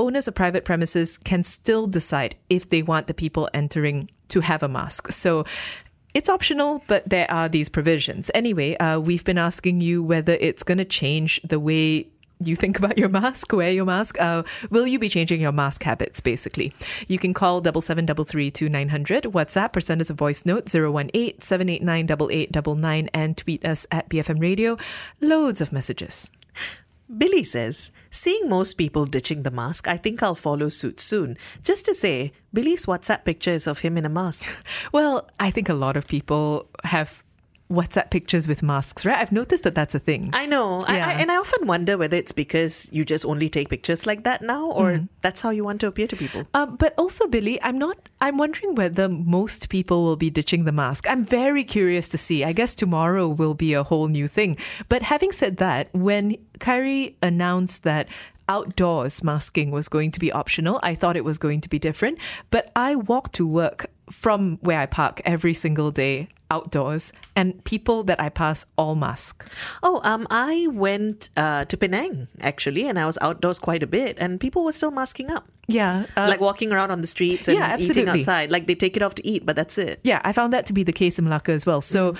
owners 0.00 0.26
of 0.26 0.34
private 0.34 0.64
premises 0.64 1.18
can 1.18 1.44
still 1.44 1.86
decide 1.86 2.34
if 2.48 2.68
they 2.68 2.82
want 2.82 3.06
the 3.06 3.14
people 3.14 3.48
entering 3.52 4.10
to 4.28 4.40
have 4.40 4.62
a 4.62 4.68
mask. 4.68 5.12
So 5.12 5.44
it's 6.14 6.28
optional, 6.28 6.82
but 6.88 7.08
there 7.08 7.30
are 7.30 7.48
these 7.48 7.68
provisions. 7.68 8.30
Anyway, 8.34 8.76
uh, 8.78 8.98
we've 8.98 9.24
been 9.24 9.38
asking 9.38 9.80
you 9.80 10.02
whether 10.02 10.32
it's 10.40 10.62
going 10.62 10.78
to 10.78 10.84
change 10.84 11.40
the 11.44 11.60
way 11.60 12.08
you 12.42 12.56
think 12.56 12.78
about 12.78 12.96
your 12.96 13.10
mask, 13.10 13.52
wear 13.52 13.70
your 13.70 13.84
mask. 13.84 14.18
Uh, 14.18 14.42
will 14.70 14.86
you 14.86 14.98
be 14.98 15.10
changing 15.10 15.40
your 15.40 15.52
mask 15.52 15.82
habits, 15.82 16.20
basically? 16.20 16.72
You 17.06 17.18
can 17.18 17.34
call 17.34 17.62
7733 17.62 18.50
WhatsApp, 18.50 19.76
or 19.76 19.80
send 19.80 20.00
us 20.00 20.08
a 20.08 20.14
voice 20.14 20.46
note 20.46 20.74
018 20.74 21.42
789 21.42 22.04
8899 22.06 23.10
and 23.12 23.36
tweet 23.36 23.64
us 23.64 23.86
at 23.90 24.08
BFM 24.08 24.40
Radio. 24.40 24.78
Loads 25.20 25.60
of 25.60 25.72
messages. 25.72 26.30
Billy 27.18 27.42
says, 27.42 27.90
seeing 28.10 28.48
most 28.48 28.74
people 28.74 29.04
ditching 29.04 29.42
the 29.42 29.50
mask, 29.50 29.88
I 29.88 29.96
think 29.96 30.22
I'll 30.22 30.36
follow 30.36 30.68
suit 30.68 31.00
soon. 31.00 31.36
Just 31.64 31.84
to 31.86 31.94
say, 31.94 32.32
Billy's 32.52 32.86
WhatsApp 32.86 33.24
picture 33.24 33.52
is 33.52 33.66
of 33.66 33.80
him 33.80 33.98
in 33.98 34.04
a 34.04 34.08
mask. 34.08 34.44
Well, 34.92 35.28
I 35.38 35.50
think 35.50 35.68
a 35.68 35.74
lot 35.74 35.96
of 35.96 36.06
people 36.06 36.68
have 36.84 37.22
WhatsApp 37.70 38.10
pictures 38.10 38.48
with 38.48 38.62
masks, 38.62 39.04
right? 39.06 39.16
I've 39.18 39.30
noticed 39.32 39.62
that 39.62 39.74
that's 39.76 39.94
a 39.94 39.98
thing. 40.00 40.30
I 40.32 40.44
know. 40.46 40.82
I, 40.82 40.94
I, 40.94 40.96
Yeah. 40.96 41.18
and 41.20 41.30
I 41.30 41.36
often 41.36 41.66
wonder 41.68 41.96
whether 41.96 42.16
it's 42.16 42.32
because 42.32 42.90
you 42.92 43.04
just 43.04 43.24
only 43.24 43.48
take 43.48 43.68
pictures 43.68 44.06
like 44.06 44.24
that 44.24 44.42
now 44.42 44.70
or 44.72 44.90
Mm-hmm. 44.92 45.04
that's 45.22 45.40
how 45.40 45.50
you 45.50 45.62
want 45.64 45.80
to 45.82 45.86
appear 45.86 46.08
to 46.08 46.16
people. 46.16 46.46
Um, 46.52 46.76
but 46.76 46.94
also, 46.98 47.26
Billy, 47.28 47.62
I'm 47.62 47.78
not. 47.78 47.96
I'm 48.20 48.36
wondering 48.38 48.74
whether 48.74 49.08
most 49.08 49.68
people 49.70 50.02
will 50.04 50.16
be 50.16 50.30
ditching 50.30 50.64
the 50.64 50.72
mask. 50.72 51.08
I'm 51.08 51.24
very 51.24 51.62
curious 51.64 52.08
to 52.08 52.18
see. 52.18 52.42
I 52.44 52.52
guess 52.52 52.74
tomorrow 52.74 53.28
will 53.28 53.54
be 53.54 53.72
a 53.72 53.82
whole 53.84 54.08
new 54.08 54.26
thing. 54.28 54.56
But 54.88 55.02
having 55.02 55.30
said 55.32 55.58
that, 55.58 55.88
when 55.94 56.36
Khairy 56.58 57.14
announced 57.22 57.84
that 57.84 58.08
outdoors 58.48 59.22
masking 59.22 59.70
was 59.70 59.88
going 59.88 60.10
to 60.10 60.18
be 60.20 60.32
optional, 60.32 60.80
I 60.82 60.94
thought 60.96 61.16
it 61.16 61.24
was 61.24 61.38
going 61.38 61.60
to 61.62 61.68
be 61.68 61.78
different. 61.78 62.18
But 62.50 62.72
I 62.74 62.96
walk 62.96 63.30
to 63.32 63.46
work 63.46 63.86
from 64.10 64.58
where 64.60 64.78
I 64.80 64.86
park 64.86 65.20
every 65.24 65.54
single 65.54 65.90
day 65.90 66.28
outdoors, 66.50 67.12
and 67.36 67.62
people 67.64 68.02
that 68.04 68.20
I 68.20 68.28
pass 68.28 68.66
all 68.76 68.96
mask. 68.96 69.48
Oh, 69.82 70.00
um, 70.02 70.26
I 70.30 70.66
went 70.70 71.30
uh, 71.36 71.64
to 71.66 71.76
Penang 71.76 72.26
actually, 72.40 72.88
and 72.88 72.98
I 72.98 73.06
was 73.06 73.16
outdoors 73.20 73.58
quite 73.58 73.82
a 73.82 73.86
bit, 73.86 74.16
and 74.18 74.40
people 74.40 74.64
were 74.64 74.72
still 74.72 74.90
masking 74.90 75.30
up, 75.30 75.48
Yeah, 75.68 76.06
uh, 76.16 76.26
like 76.28 76.40
walking 76.40 76.72
around 76.72 76.90
on 76.90 77.00
the 77.02 77.06
streets 77.06 77.46
and 77.46 77.56
yeah, 77.56 77.76
eating 77.78 78.08
outside. 78.08 78.50
Like 78.50 78.66
they 78.66 78.74
take 78.74 78.96
it 78.96 79.02
off 79.02 79.14
to 79.16 79.26
eat, 79.26 79.46
but 79.46 79.54
that's 79.54 79.78
it. 79.78 80.00
Yeah, 80.02 80.20
I 80.24 80.32
found 80.32 80.52
that 80.52 80.66
to 80.66 80.72
be 80.72 80.82
the 80.82 80.92
case 80.92 81.18
in 81.18 81.24
Malacca 81.24 81.52
as 81.52 81.64
well. 81.64 81.80
So, 81.80 82.16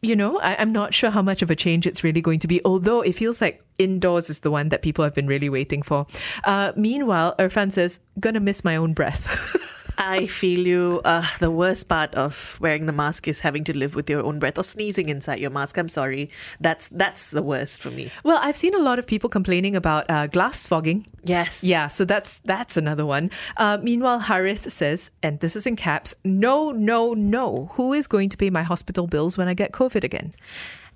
you 0.00 0.16
know, 0.16 0.38
I, 0.38 0.56
I'm 0.58 0.72
not 0.72 0.94
sure 0.94 1.10
how 1.10 1.22
much 1.22 1.42
of 1.42 1.50
a 1.50 1.56
change 1.56 1.86
it's 1.86 2.02
really 2.02 2.22
going 2.22 2.38
to 2.40 2.48
be, 2.48 2.62
although 2.64 3.02
it 3.02 3.14
feels 3.14 3.42
like 3.42 3.62
indoors 3.78 4.30
is 4.30 4.40
the 4.40 4.50
one 4.50 4.68
that 4.70 4.82
people 4.82 5.04
have 5.04 5.14
been 5.14 5.26
really 5.26 5.48
waiting 5.48 5.82
for. 5.82 6.06
Uh, 6.44 6.72
meanwhile, 6.76 7.34
Irfan 7.38 7.72
says, 7.72 8.00
gonna 8.20 8.40
miss 8.40 8.64
my 8.64 8.76
own 8.76 8.94
breath. 8.94 9.56
I 9.98 10.26
feel 10.26 10.66
you. 10.66 11.00
Uh, 11.04 11.26
the 11.40 11.50
worst 11.50 11.88
part 11.88 12.14
of 12.14 12.58
wearing 12.60 12.86
the 12.86 12.92
mask 12.92 13.28
is 13.28 13.40
having 13.40 13.64
to 13.64 13.76
live 13.76 13.94
with 13.94 14.10
your 14.10 14.22
own 14.22 14.38
breath 14.38 14.58
or 14.58 14.62
sneezing 14.62 15.08
inside 15.08 15.40
your 15.40 15.50
mask. 15.50 15.78
I'm 15.78 15.88
sorry. 15.88 16.30
That's 16.60 16.88
that's 16.88 17.30
the 17.30 17.42
worst 17.42 17.80
for 17.80 17.90
me. 17.90 18.10
well, 18.24 18.38
I've 18.42 18.56
seen 18.56 18.74
a 18.74 18.78
lot 18.78 18.98
of 18.98 19.06
people 19.06 19.30
complaining 19.30 19.74
about 19.74 20.08
uh, 20.10 20.26
glass 20.26 20.66
fogging. 20.66 21.06
Yes. 21.24 21.64
Yeah, 21.64 21.86
so 21.86 22.04
that's 22.04 22.40
that's 22.40 22.76
another 22.76 23.06
one. 23.06 23.30
Uh, 23.56 23.78
meanwhile, 23.82 24.20
Harith 24.20 24.70
says, 24.70 25.10
and 25.22 25.40
this 25.40 25.56
is 25.56 25.66
in 25.66 25.76
caps, 25.76 26.14
no, 26.24 26.72
no, 26.72 27.14
no. 27.14 27.70
Who 27.74 27.92
is 27.92 28.06
going 28.06 28.28
to 28.30 28.36
pay 28.36 28.50
my 28.50 28.62
hospital 28.62 29.06
bills 29.06 29.38
when 29.38 29.48
I 29.48 29.54
get 29.54 29.72
COVID 29.72 30.04
again? 30.04 30.34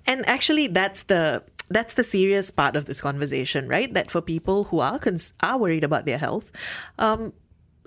And 0.05 0.27
actually, 0.27 0.67
that's 0.67 1.03
the 1.03 1.43
that's 1.73 1.95
the 1.95 2.03
serious 2.03 2.51
part 2.51 2.75
of 2.75 2.85
this 2.85 3.01
conversation, 3.01 3.67
right? 3.67 3.93
That 3.93 4.11
for 4.11 4.21
people 4.21 4.65
who 4.65 4.79
are 4.79 4.99
cons- 4.99 5.33
are 5.41 5.57
worried 5.57 5.83
about 5.83 6.05
their 6.05 6.17
health, 6.17 6.51
um, 6.99 7.33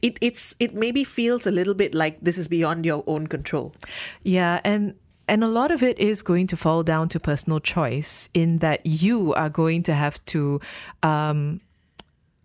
it 0.02 0.18
it's 0.20 0.54
it 0.58 0.74
maybe 0.74 1.04
feels 1.04 1.46
a 1.46 1.50
little 1.50 1.74
bit 1.74 1.94
like 1.94 2.18
this 2.20 2.38
is 2.38 2.48
beyond 2.48 2.84
your 2.84 3.04
own 3.06 3.26
control. 3.26 3.74
Yeah, 4.22 4.60
and 4.64 4.94
and 5.28 5.42
a 5.42 5.48
lot 5.48 5.70
of 5.70 5.82
it 5.82 5.98
is 5.98 6.22
going 6.22 6.46
to 6.48 6.56
fall 6.56 6.82
down 6.82 7.08
to 7.08 7.20
personal 7.20 7.60
choice 7.60 8.28
in 8.34 8.58
that 8.58 8.84
you 8.84 9.32
are 9.34 9.48
going 9.48 9.82
to 9.84 9.94
have 9.94 10.24
to 10.26 10.60
um 11.02 11.60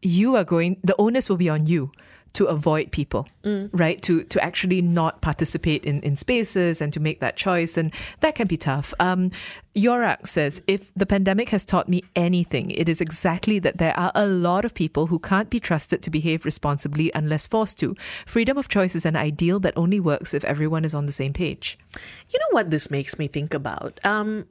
you 0.01 0.35
are 0.35 0.45
going 0.45 0.77
the 0.83 0.95
onus 0.97 1.29
will 1.29 1.37
be 1.37 1.49
on 1.49 1.67
you 1.67 1.91
to 2.33 2.45
avoid 2.45 2.91
people 2.91 3.27
right? 3.71 4.01
To 4.03 4.23
to 4.23 4.43
actually 4.43 4.81
not 4.81 5.21
participate 5.21 5.83
in 5.83 6.01
in 6.01 6.15
spaces 6.15 6.81
and 6.81 6.93
to 6.93 6.99
make 6.99 7.19
that 7.19 7.35
choice 7.35 7.77
and 7.77 7.93
that 8.19 8.35
can 8.35 8.47
be 8.47 8.57
tough. 8.57 8.93
Um 8.99 9.31
Yorak 9.75 10.27
says 10.27 10.61
if 10.67 10.93
the 10.93 11.05
pandemic 11.05 11.49
has 11.49 11.63
taught 11.65 11.87
me 11.87 12.03
anything 12.15 12.71
it 12.71 12.89
is 12.89 13.01
exactly 13.01 13.59
that 13.59 13.77
there 13.77 13.97
are 13.97 14.11
a 14.15 14.27
lot 14.27 14.65
of 14.65 14.73
people 14.73 15.07
who 15.07 15.19
can't 15.19 15.49
be 15.49 15.59
trusted 15.59 16.01
to 16.03 16.09
behave 16.09 16.45
responsibly 16.45 17.11
unless 17.15 17.47
forced 17.47 17.79
to. 17.79 17.95
Freedom 18.25 18.57
of 18.57 18.67
choice 18.67 18.95
is 18.95 19.05
an 19.05 19.15
ideal 19.15 19.59
that 19.59 19.73
only 19.77 19.99
works 19.99 20.33
if 20.33 20.43
everyone 20.43 20.85
is 20.85 20.93
on 20.93 21.05
the 21.05 21.11
same 21.11 21.33
page. 21.33 21.77
You 22.29 22.39
know 22.39 22.51
what 22.51 22.71
this 22.71 22.91
makes 22.91 23.17
me 23.17 23.27
think 23.27 23.53
about? 23.53 23.99
Um, 24.03 24.45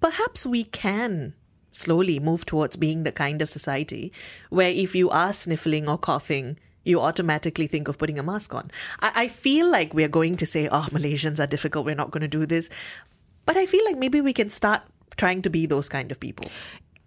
perhaps 0.00 0.44
we 0.46 0.64
can 0.64 1.34
slowly 1.72 2.20
move 2.20 2.46
towards 2.46 2.76
being 2.76 3.02
the 3.02 3.12
kind 3.12 3.42
of 3.42 3.48
society 3.48 4.12
where 4.50 4.70
if 4.70 4.94
you 4.94 5.10
are 5.10 5.32
sniffling 5.32 5.88
or 5.88 5.98
coughing, 5.98 6.58
you 6.84 7.00
automatically 7.00 7.66
think 7.66 7.88
of 7.88 7.98
putting 7.98 8.18
a 8.18 8.22
mask 8.22 8.54
on. 8.54 8.70
I, 9.00 9.12
I 9.14 9.28
feel 9.28 9.70
like 9.70 9.94
we're 9.94 10.08
going 10.08 10.36
to 10.36 10.46
say, 10.46 10.68
oh, 10.68 10.88
Malaysians 10.90 11.42
are 11.42 11.46
difficult, 11.46 11.86
we're 11.86 11.94
not 11.94 12.10
going 12.10 12.22
to 12.22 12.28
do 12.28 12.46
this. 12.46 12.68
But 13.46 13.56
I 13.56 13.66
feel 13.66 13.84
like 13.84 13.98
maybe 13.98 14.20
we 14.20 14.32
can 14.32 14.48
start 14.48 14.82
trying 15.16 15.42
to 15.42 15.50
be 15.50 15.66
those 15.66 15.88
kind 15.88 16.10
of 16.10 16.18
people. 16.18 16.50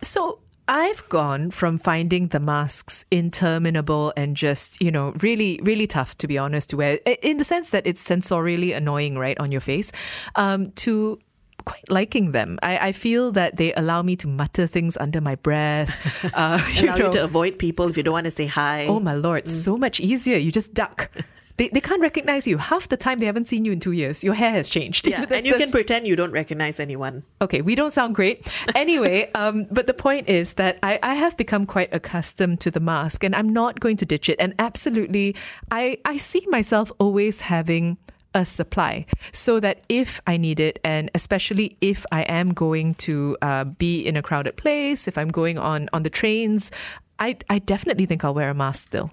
So 0.01 0.39
I've 0.67 1.07
gone 1.07 1.51
from 1.51 1.77
finding 1.77 2.27
the 2.27 2.39
masks 2.39 3.05
interminable 3.09 4.13
and 4.17 4.35
just, 4.35 4.81
you 4.81 4.91
know, 4.91 5.13
really, 5.21 5.59
really 5.63 5.87
tough 5.87 6.17
to 6.17 6.27
be 6.27 6.37
honest 6.37 6.69
to 6.71 6.77
wear, 6.77 6.99
in 7.21 7.37
the 7.37 7.45
sense 7.45 7.69
that 7.69 7.87
it's 7.87 8.03
sensorially 8.03 8.75
annoying, 8.75 9.17
right, 9.17 9.39
on 9.39 9.51
your 9.51 9.61
face, 9.61 9.91
um, 10.35 10.71
to 10.73 11.19
quite 11.67 11.89
liking 11.91 12.31
them. 12.31 12.57
I, 12.63 12.89
I 12.89 12.91
feel 12.93 13.31
that 13.33 13.57
they 13.57 13.73
allow 13.73 14.01
me 14.01 14.15
to 14.17 14.27
mutter 14.27 14.67
things 14.67 14.95
under 14.97 15.19
my 15.21 15.35
breath. 15.35 15.91
Uh, 16.33 16.61
you 16.73 16.85
Allow 16.85 16.95
know, 16.97 17.05
you 17.05 17.11
to 17.13 17.23
avoid 17.23 17.57
people 17.57 17.87
if 17.89 17.97
you 17.97 18.03
don't 18.03 18.13
want 18.13 18.25
to 18.25 18.31
say 18.31 18.45
hi. 18.45 18.85
oh 18.87 18.99
my 18.99 19.13
lord, 19.13 19.47
so 19.47 19.77
much 19.77 19.99
easier. 19.99 20.37
You 20.37 20.51
just 20.51 20.73
duck. 20.73 21.09
They, 21.57 21.69
they 21.69 21.81
can't 21.81 22.01
recognize 22.01 22.45
you. 22.45 22.57
Half 22.57 22.89
the 22.89 22.97
time 22.97 23.17
they 23.17 23.25
haven't 23.25 23.47
seen 23.47 23.65
you 23.65 23.71
in 23.71 23.79
two 23.79 23.91
years. 23.91 24.23
Your 24.23 24.35
hair 24.35 24.51
has 24.51 24.69
changed. 24.69 25.07
yeah, 25.07 25.25
and 25.31 25.43
you 25.45 25.55
can 25.55 25.71
pretend 25.71 26.05
you 26.05 26.15
don't 26.15 26.31
recognize 26.31 26.79
anyone. 26.79 27.23
Okay, 27.41 27.61
we 27.61 27.73
don't 27.75 27.91
sound 27.91 28.15
great. 28.15 28.47
Anyway, 28.75 29.31
um, 29.33 29.65
but 29.71 29.87
the 29.87 29.93
point 29.93 30.29
is 30.29 30.53
that 30.53 30.77
I, 30.83 30.99
I 31.01 31.15
have 31.15 31.35
become 31.35 31.65
quite 31.65 31.89
accustomed 31.91 32.59
to 32.61 32.69
the 32.69 32.79
mask 32.79 33.23
and 33.23 33.35
I'm 33.35 33.49
not 33.49 33.79
going 33.79 33.97
to 33.97 34.05
ditch 34.05 34.29
it. 34.29 34.37
And 34.39 34.53
absolutely, 34.59 35.35
I, 35.71 35.97
I 36.05 36.17
see 36.17 36.45
myself 36.49 36.91
always 36.99 37.41
having 37.41 37.97
a 38.37 38.45
supply 38.45 39.05
so 39.33 39.59
that 39.59 39.83
if 39.89 40.21
I 40.27 40.37
need 40.37 40.59
it, 40.59 40.79
and 40.83 41.11
especially 41.13 41.75
if 41.81 42.05
I 42.11 42.21
am 42.21 42.53
going 42.53 42.93
to 43.09 43.35
uh, 43.41 43.63
be 43.65 44.01
in 44.01 44.15
a 44.15 44.21
crowded 44.21 44.55
place, 44.55 45.07
if 45.07 45.17
I'm 45.17 45.29
going 45.29 45.57
on, 45.57 45.89
on 45.91 46.03
the 46.03 46.09
trains, 46.09 46.71
I, 47.19 47.37
I 47.49 47.59
definitely 47.59 48.05
think 48.05 48.23
I'll 48.23 48.35
wear 48.35 48.49
a 48.49 48.53
mask 48.53 48.87
still. 48.87 49.11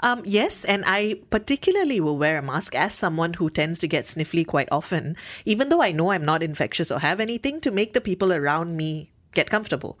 Um, 0.00 0.22
yes, 0.24 0.64
and 0.64 0.84
I 0.86 1.20
particularly 1.30 2.00
will 2.00 2.18
wear 2.18 2.38
a 2.38 2.42
mask 2.42 2.74
as 2.74 2.94
someone 2.94 3.34
who 3.34 3.50
tends 3.50 3.78
to 3.80 3.88
get 3.88 4.04
sniffly 4.04 4.46
quite 4.46 4.68
often, 4.72 5.16
even 5.44 5.68
though 5.68 5.82
I 5.82 5.92
know 5.92 6.10
I'm 6.10 6.24
not 6.24 6.42
infectious 6.42 6.90
or 6.90 6.98
have 6.98 7.20
anything, 7.20 7.60
to 7.60 7.70
make 7.70 7.92
the 7.92 8.00
people 8.00 8.32
around 8.32 8.76
me 8.76 9.12
get 9.32 9.50
comfortable. 9.50 9.98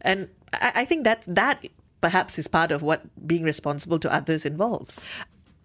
And 0.00 0.28
I, 0.52 0.72
I 0.76 0.84
think 0.84 1.04
that 1.04 1.24
that 1.26 1.66
perhaps 2.00 2.38
is 2.38 2.48
part 2.48 2.70
of 2.70 2.82
what 2.82 3.02
being 3.26 3.42
responsible 3.42 3.98
to 3.98 4.12
others 4.12 4.46
involves. 4.46 5.10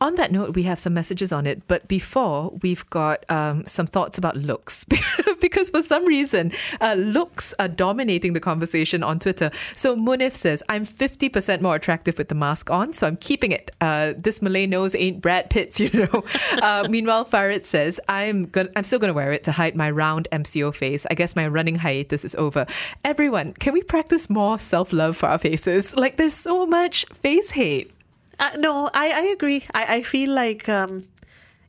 On 0.04 0.16
that 0.16 0.34
note, 0.34 0.54
we 0.54 0.64
have 0.64 0.80
some 0.80 0.94
messages 0.94 1.32
on 1.32 1.48
it, 1.48 1.66
but 1.70 1.88
before 1.88 2.52
we've 2.62 2.86
got 2.90 3.24
um, 3.32 3.66
some 3.66 3.88
thoughts 3.88 4.18
about 4.18 4.36
looks 4.36 4.86
because 5.40 5.70
for 5.70 5.82
some 5.82 6.04
reason, 6.06 6.52
uh, 6.82 6.96
looks 6.96 7.56
are 7.58 7.70
dominating 7.70 8.34
the 8.34 8.42
conversation 8.42 9.02
on 9.02 9.18
Twitter. 9.18 9.50
So 9.74 9.96
Munif 9.96 10.36
says, 10.36 10.62
I'm 10.68 10.86
50% 10.86 11.62
more 11.62 11.76
attractive 11.76 12.18
with 12.18 12.28
the 12.28 12.36
mask 12.36 12.70
on, 12.70 12.92
so 12.92 13.08
I'm 13.08 13.16
keeping 13.16 13.54
it. 13.54 13.72
Uh, 13.80 14.12
this 14.18 14.42
Malay 14.42 14.68
nose 14.68 14.94
ain't 14.94 15.22
Brad 15.22 15.50
Pitt's, 15.50 15.80
you 15.80 15.90
know. 15.94 16.26
uh, 16.62 16.86
meanwhile, 16.90 17.24
Farid 17.24 17.66
says, 17.66 18.02
I'm, 18.10 18.48
gonna, 18.48 18.72
I'm 18.76 18.84
still 18.84 19.00
to 19.00 19.14
wear 19.14 19.32
it 19.32 19.46
to 19.46 19.54
hide 19.54 19.78
my 19.78 19.90
round 19.90 20.28
MCO 20.34 20.76
face. 20.76 21.06
I 21.10 21.14
guess 21.14 21.34
my 21.34 21.48
running 21.48 21.76
hiatus 21.76 22.26
is 22.26 22.36
over. 22.36 22.66
Everyone, 23.06 23.54
can 23.54 23.72
we 23.72 23.82
practice 23.82 24.30
more 24.30 24.60
self 24.60 24.92
love 24.92 25.16
for 25.16 25.30
our 25.30 25.40
faces? 25.40 25.96
Like, 25.96 26.18
there's 26.18 26.34
so 26.34 26.66
much 26.66 27.06
face 27.14 27.52
hate. 27.52 27.94
Uh, 28.40 28.52
no, 28.58 28.90
I, 28.94 29.12
I 29.12 29.22
agree. 29.34 29.64
I, 29.74 29.98
I 29.98 30.02
feel 30.02 30.32
like, 30.32 30.68
um, 30.68 31.08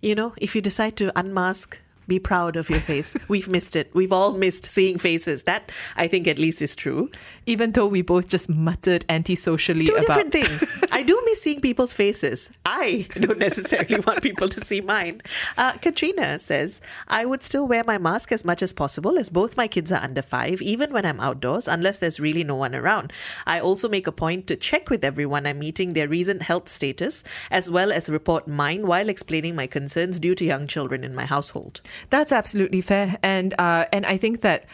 you 0.01 0.15
know, 0.15 0.35
if 0.39 0.55
you 0.55 0.61
decide 0.61 0.97
to 0.97 1.13
unmask, 1.19 1.79
be 2.07 2.19
proud 2.19 2.57
of 2.57 2.71
your 2.71 2.81
face. 2.81 3.17
We've 3.29 3.49
missed 3.49 3.77
it. 3.77 3.91
We've 3.95 4.13
all 4.13 4.33
missed 4.33 4.65
seeing 4.67 4.99
faces. 4.99 5.45
That, 5.45 5.73
I 5.97 6.09
think, 6.09 6.27
at 6.27 6.39
least 6.39 6.63
is 6.63 6.77
true. 6.77 7.11
even 7.47 7.73
though 7.73 7.87
we 7.87 8.03
both 8.03 8.29
just 8.29 8.49
muttered 8.49 9.05
antisocially 9.09 9.87
Two 9.87 9.95
about 9.95 10.07
different 10.07 10.33
things. 10.33 10.85
I 10.91 11.03
do 11.03 11.21
miss 11.27 11.43
seeing 11.43 11.61
people's 11.61 11.93
faces. 11.93 12.51
I 12.65 13.07
don't 13.15 13.39
necessarily 13.39 13.99
want 14.01 14.23
people 14.23 14.49
to 14.49 14.65
see 14.65 14.81
mine. 14.81 15.21
Uh, 15.57 15.73
Katrina 15.73 16.39
says, 16.39 16.81
I 17.09 17.25
would 17.25 17.43
still 17.43 17.67
wear 17.67 17.85
my 17.85 17.99
mask 17.99 18.33
as 18.33 18.45
much 18.45 18.63
as 18.63 18.73
possible 18.73 19.19
as 19.19 19.29
both 19.31 19.57
my 19.57 19.69
kids 19.69 19.93
are 19.93 20.03
under 20.03 20.23
five, 20.23 20.63
even 20.63 20.93
when 20.93 21.05
I'm 21.05 21.21
outdoors, 21.21 21.69
unless 21.69 21.99
there's 21.99 22.21
really 22.21 22.45
no 22.45 22.57
one 22.57 22.75
around. 22.75 23.13
I 23.47 23.61
also 23.61 23.89
make 23.89 24.07
a 24.07 24.13
point 24.13 24.47
to 24.47 24.57
check 24.57 24.91
with 24.91 25.05
everyone 25.05 25.47
I'm 25.47 25.59
meeting 25.59 25.93
their 25.93 26.09
recent 26.09 26.43
health 26.43 26.69
status, 26.69 27.25
as 27.51 27.71
well 27.71 27.93
as 27.93 28.09
report 28.09 28.49
mine 28.49 28.87
while 28.87 29.09
explaining 29.09 29.55
my 29.55 29.67
concerns 29.67 30.19
due 30.19 30.35
to 30.35 30.45
young 30.45 30.67
children 30.67 31.05
in 31.05 31.15
my 31.15 31.27
household. 31.27 31.81
That's 32.11 32.33
absolutely 32.33 32.81
fair 32.81 33.17
and 33.23 33.55
uh, 33.59 33.87
and 33.93 34.07
I 34.07 34.17
think 34.17 34.41
that 34.43 34.65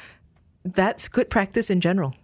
that's 0.65 1.09
good 1.09 1.31
practice 1.31 1.71
in 1.71 1.81
general. 1.81 2.15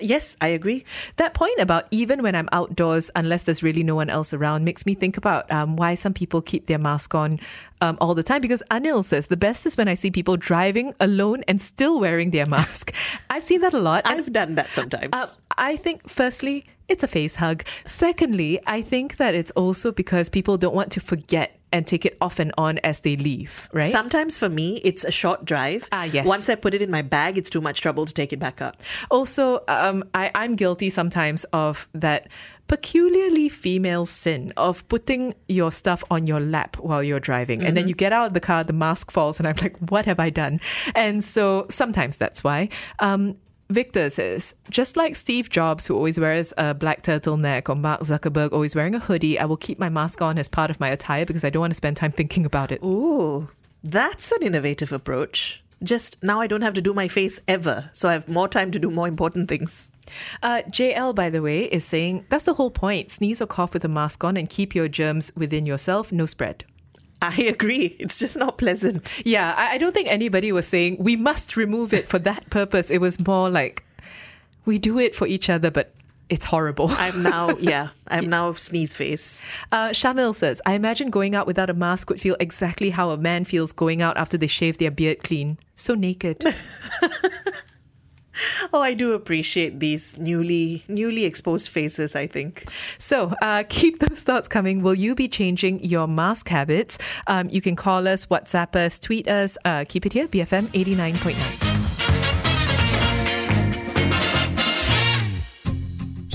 Yes, 0.00 0.36
I 0.40 0.48
agree. 0.48 0.84
That 1.16 1.34
point 1.34 1.58
about 1.58 1.86
even 1.90 2.22
when 2.22 2.34
I'm 2.34 2.48
outdoors, 2.52 3.10
unless 3.16 3.42
there's 3.42 3.62
really 3.62 3.82
no 3.82 3.94
one 3.94 4.08
else 4.08 4.32
around, 4.32 4.64
makes 4.64 4.86
me 4.86 4.94
think 4.94 5.16
about 5.16 5.50
um, 5.50 5.76
why 5.76 5.94
some 5.94 6.14
people 6.14 6.40
keep 6.40 6.66
their 6.66 6.78
mask 6.78 7.14
on 7.14 7.38
um, 7.80 7.98
all 8.00 8.14
the 8.14 8.22
time. 8.22 8.40
Because 8.40 8.62
Anil 8.70 9.04
says 9.04 9.26
the 9.26 9.36
best 9.36 9.66
is 9.66 9.76
when 9.76 9.88
I 9.88 9.94
see 9.94 10.10
people 10.10 10.36
driving 10.36 10.94
alone 11.00 11.42
and 11.48 11.60
still 11.60 11.98
wearing 12.00 12.30
their 12.30 12.46
mask. 12.56 12.94
I've 13.28 13.42
seen 13.42 13.60
that 13.62 13.74
a 13.74 13.78
lot. 13.80 14.02
I've 14.04 14.32
done 14.32 14.54
that 14.54 14.72
sometimes. 14.72 15.10
uh, 15.12 15.26
I 15.58 15.76
think, 15.76 16.08
firstly, 16.08 16.64
it's 16.90 17.02
a 17.02 17.08
face 17.08 17.36
hug. 17.36 17.64
Secondly, 17.86 18.60
I 18.66 18.82
think 18.82 19.16
that 19.16 19.34
it's 19.34 19.50
also 19.52 19.92
because 19.92 20.28
people 20.28 20.58
don't 20.58 20.74
want 20.74 20.92
to 20.92 21.00
forget 21.00 21.56
and 21.72 21.86
take 21.86 22.04
it 22.04 22.16
off 22.20 22.40
and 22.40 22.52
on 22.58 22.78
as 22.78 23.00
they 23.00 23.16
leave, 23.16 23.68
right? 23.72 23.92
Sometimes 23.92 24.36
for 24.36 24.48
me, 24.48 24.80
it's 24.82 25.04
a 25.04 25.10
short 25.10 25.44
drive. 25.44 25.88
Ah, 25.92 26.04
yes. 26.04 26.26
Once 26.26 26.48
I 26.48 26.56
put 26.56 26.74
it 26.74 26.82
in 26.82 26.90
my 26.90 27.02
bag, 27.02 27.38
it's 27.38 27.48
too 27.48 27.60
much 27.60 27.80
trouble 27.80 28.06
to 28.06 28.12
take 28.12 28.32
it 28.32 28.38
back 28.38 28.60
up. 28.60 28.82
Also, 29.10 29.62
um, 29.68 30.04
I, 30.12 30.32
I'm 30.34 30.56
guilty 30.56 30.90
sometimes 30.90 31.44
of 31.52 31.88
that 31.94 32.28
peculiarly 32.66 33.48
female 33.48 34.06
sin 34.06 34.52
of 34.56 34.86
putting 34.88 35.34
your 35.48 35.72
stuff 35.72 36.04
on 36.10 36.26
your 36.26 36.40
lap 36.40 36.76
while 36.78 37.02
you're 37.02 37.20
driving. 37.20 37.64
And 37.64 37.76
then 37.76 37.88
you 37.88 37.94
get 37.94 38.12
out 38.12 38.26
of 38.28 38.34
the 38.34 38.40
car, 38.40 38.62
the 38.62 38.72
mask 38.72 39.10
falls, 39.10 39.38
and 39.38 39.48
I'm 39.48 39.56
like, 39.56 39.76
what 39.90 40.06
have 40.06 40.20
I 40.20 40.30
done? 40.30 40.60
And 40.94 41.24
so 41.24 41.66
sometimes 41.68 42.16
that's 42.16 42.44
why. 42.44 42.68
Um, 43.00 43.36
Victor 43.70 44.10
says, 44.10 44.54
just 44.68 44.96
like 44.96 45.14
Steve 45.14 45.48
Jobs, 45.48 45.86
who 45.86 45.94
always 45.94 46.18
wears 46.18 46.52
a 46.58 46.74
black 46.74 47.04
turtleneck, 47.04 47.68
or 47.68 47.76
Mark 47.76 48.00
Zuckerberg 48.00 48.52
always 48.52 48.74
wearing 48.74 48.96
a 48.96 48.98
hoodie, 48.98 49.38
I 49.38 49.44
will 49.44 49.56
keep 49.56 49.78
my 49.78 49.88
mask 49.88 50.20
on 50.20 50.38
as 50.38 50.48
part 50.48 50.70
of 50.70 50.80
my 50.80 50.88
attire 50.88 51.24
because 51.24 51.44
I 51.44 51.50
don't 51.50 51.60
want 51.60 51.70
to 51.70 51.76
spend 51.76 51.96
time 51.96 52.10
thinking 52.10 52.44
about 52.44 52.72
it. 52.72 52.82
Ooh, 52.82 53.48
that's 53.84 54.32
an 54.32 54.42
innovative 54.42 54.92
approach. 54.92 55.62
Just 55.82 56.22
now 56.22 56.40
I 56.40 56.48
don't 56.48 56.62
have 56.62 56.74
to 56.74 56.82
do 56.82 56.92
my 56.92 57.06
face 57.06 57.40
ever, 57.46 57.90
so 57.92 58.08
I 58.08 58.12
have 58.12 58.28
more 58.28 58.48
time 58.48 58.72
to 58.72 58.78
do 58.80 58.90
more 58.90 59.06
important 59.06 59.48
things. 59.48 59.92
Uh, 60.42 60.62
JL, 60.68 61.14
by 61.14 61.30
the 61.30 61.40
way, 61.40 61.64
is 61.64 61.84
saying 61.84 62.26
that's 62.28 62.44
the 62.44 62.54
whole 62.54 62.72
point. 62.72 63.12
Sneeze 63.12 63.40
or 63.40 63.46
cough 63.46 63.72
with 63.72 63.84
a 63.84 63.88
mask 63.88 64.24
on 64.24 64.36
and 64.36 64.48
keep 64.48 64.74
your 64.74 64.88
germs 64.88 65.32
within 65.36 65.64
yourself, 65.64 66.10
no 66.10 66.26
spread. 66.26 66.64
I 67.22 67.42
agree. 67.42 67.96
It's 67.98 68.18
just 68.18 68.36
not 68.36 68.58
pleasant. 68.58 69.22
Yeah, 69.24 69.54
I, 69.56 69.74
I 69.74 69.78
don't 69.78 69.92
think 69.92 70.08
anybody 70.08 70.52
was 70.52 70.66
saying 70.66 70.96
we 70.98 71.16
must 71.16 71.56
remove 71.56 71.92
it 71.92 72.08
for 72.08 72.18
that 72.20 72.48
purpose. 72.50 72.90
It 72.90 73.00
was 73.00 73.24
more 73.24 73.50
like 73.50 73.84
we 74.64 74.78
do 74.78 74.98
it 74.98 75.14
for 75.14 75.26
each 75.26 75.50
other, 75.50 75.70
but 75.70 75.92
it's 76.30 76.46
horrible. 76.46 76.86
I'm 76.90 77.22
now, 77.22 77.56
yeah, 77.58 77.88
I'm 78.06 78.28
now 78.28 78.52
sneeze 78.52 78.94
face. 78.94 79.44
Uh, 79.70 79.88
Shamil 79.88 80.34
says, 80.34 80.62
I 80.64 80.74
imagine 80.74 81.10
going 81.10 81.34
out 81.34 81.46
without 81.46 81.68
a 81.68 81.74
mask 81.74 82.08
would 82.08 82.20
feel 82.20 82.36
exactly 82.40 82.90
how 82.90 83.10
a 83.10 83.16
man 83.16 83.44
feels 83.44 83.72
going 83.72 84.00
out 84.00 84.16
after 84.16 84.38
they 84.38 84.46
shave 84.46 84.78
their 84.78 84.90
beard 84.90 85.22
clean. 85.22 85.58
So 85.74 85.94
naked. 85.94 86.42
Oh, 88.72 88.80
I 88.80 88.94
do 88.94 89.12
appreciate 89.12 89.80
these 89.80 90.16
newly 90.18 90.84
newly 90.88 91.24
exposed 91.24 91.68
faces, 91.68 92.14
I 92.14 92.26
think. 92.26 92.68
So 92.98 93.34
uh, 93.42 93.64
keep 93.68 93.98
those 93.98 94.22
thoughts 94.22 94.48
coming. 94.48 94.82
Will 94.82 94.94
you 94.94 95.14
be 95.14 95.28
changing 95.28 95.82
your 95.82 96.06
mask 96.06 96.48
habits? 96.48 96.98
Um, 97.26 97.48
you 97.50 97.60
can 97.60 97.76
call 97.76 98.06
us, 98.06 98.26
WhatsApp 98.26 98.76
us, 98.76 98.98
tweet 98.98 99.28
us. 99.28 99.58
Uh, 99.64 99.84
keep 99.88 100.06
it 100.06 100.12
here, 100.12 100.28
BFM 100.28 100.68
89.9. 100.68 101.80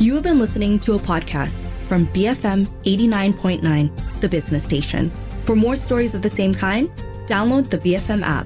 You 0.01 0.13
have 0.15 0.23
been 0.23 0.39
listening 0.39 0.77
to 0.79 0.93
a 0.93 0.99
podcast 0.99 1.67
from 1.85 2.05
BFM 2.07 2.67
89.9, 2.83 4.19
the 4.19 4.29
business 4.29 4.63
station. 4.63 5.11
For 5.43 5.55
more 5.55 5.75
stories 5.75 6.13
of 6.13 6.21
the 6.21 6.29
same 6.29 6.53
kind, 6.53 6.89
download 7.27 7.69
the 7.69 7.77
BFM 7.77 8.23
app. 8.23 8.45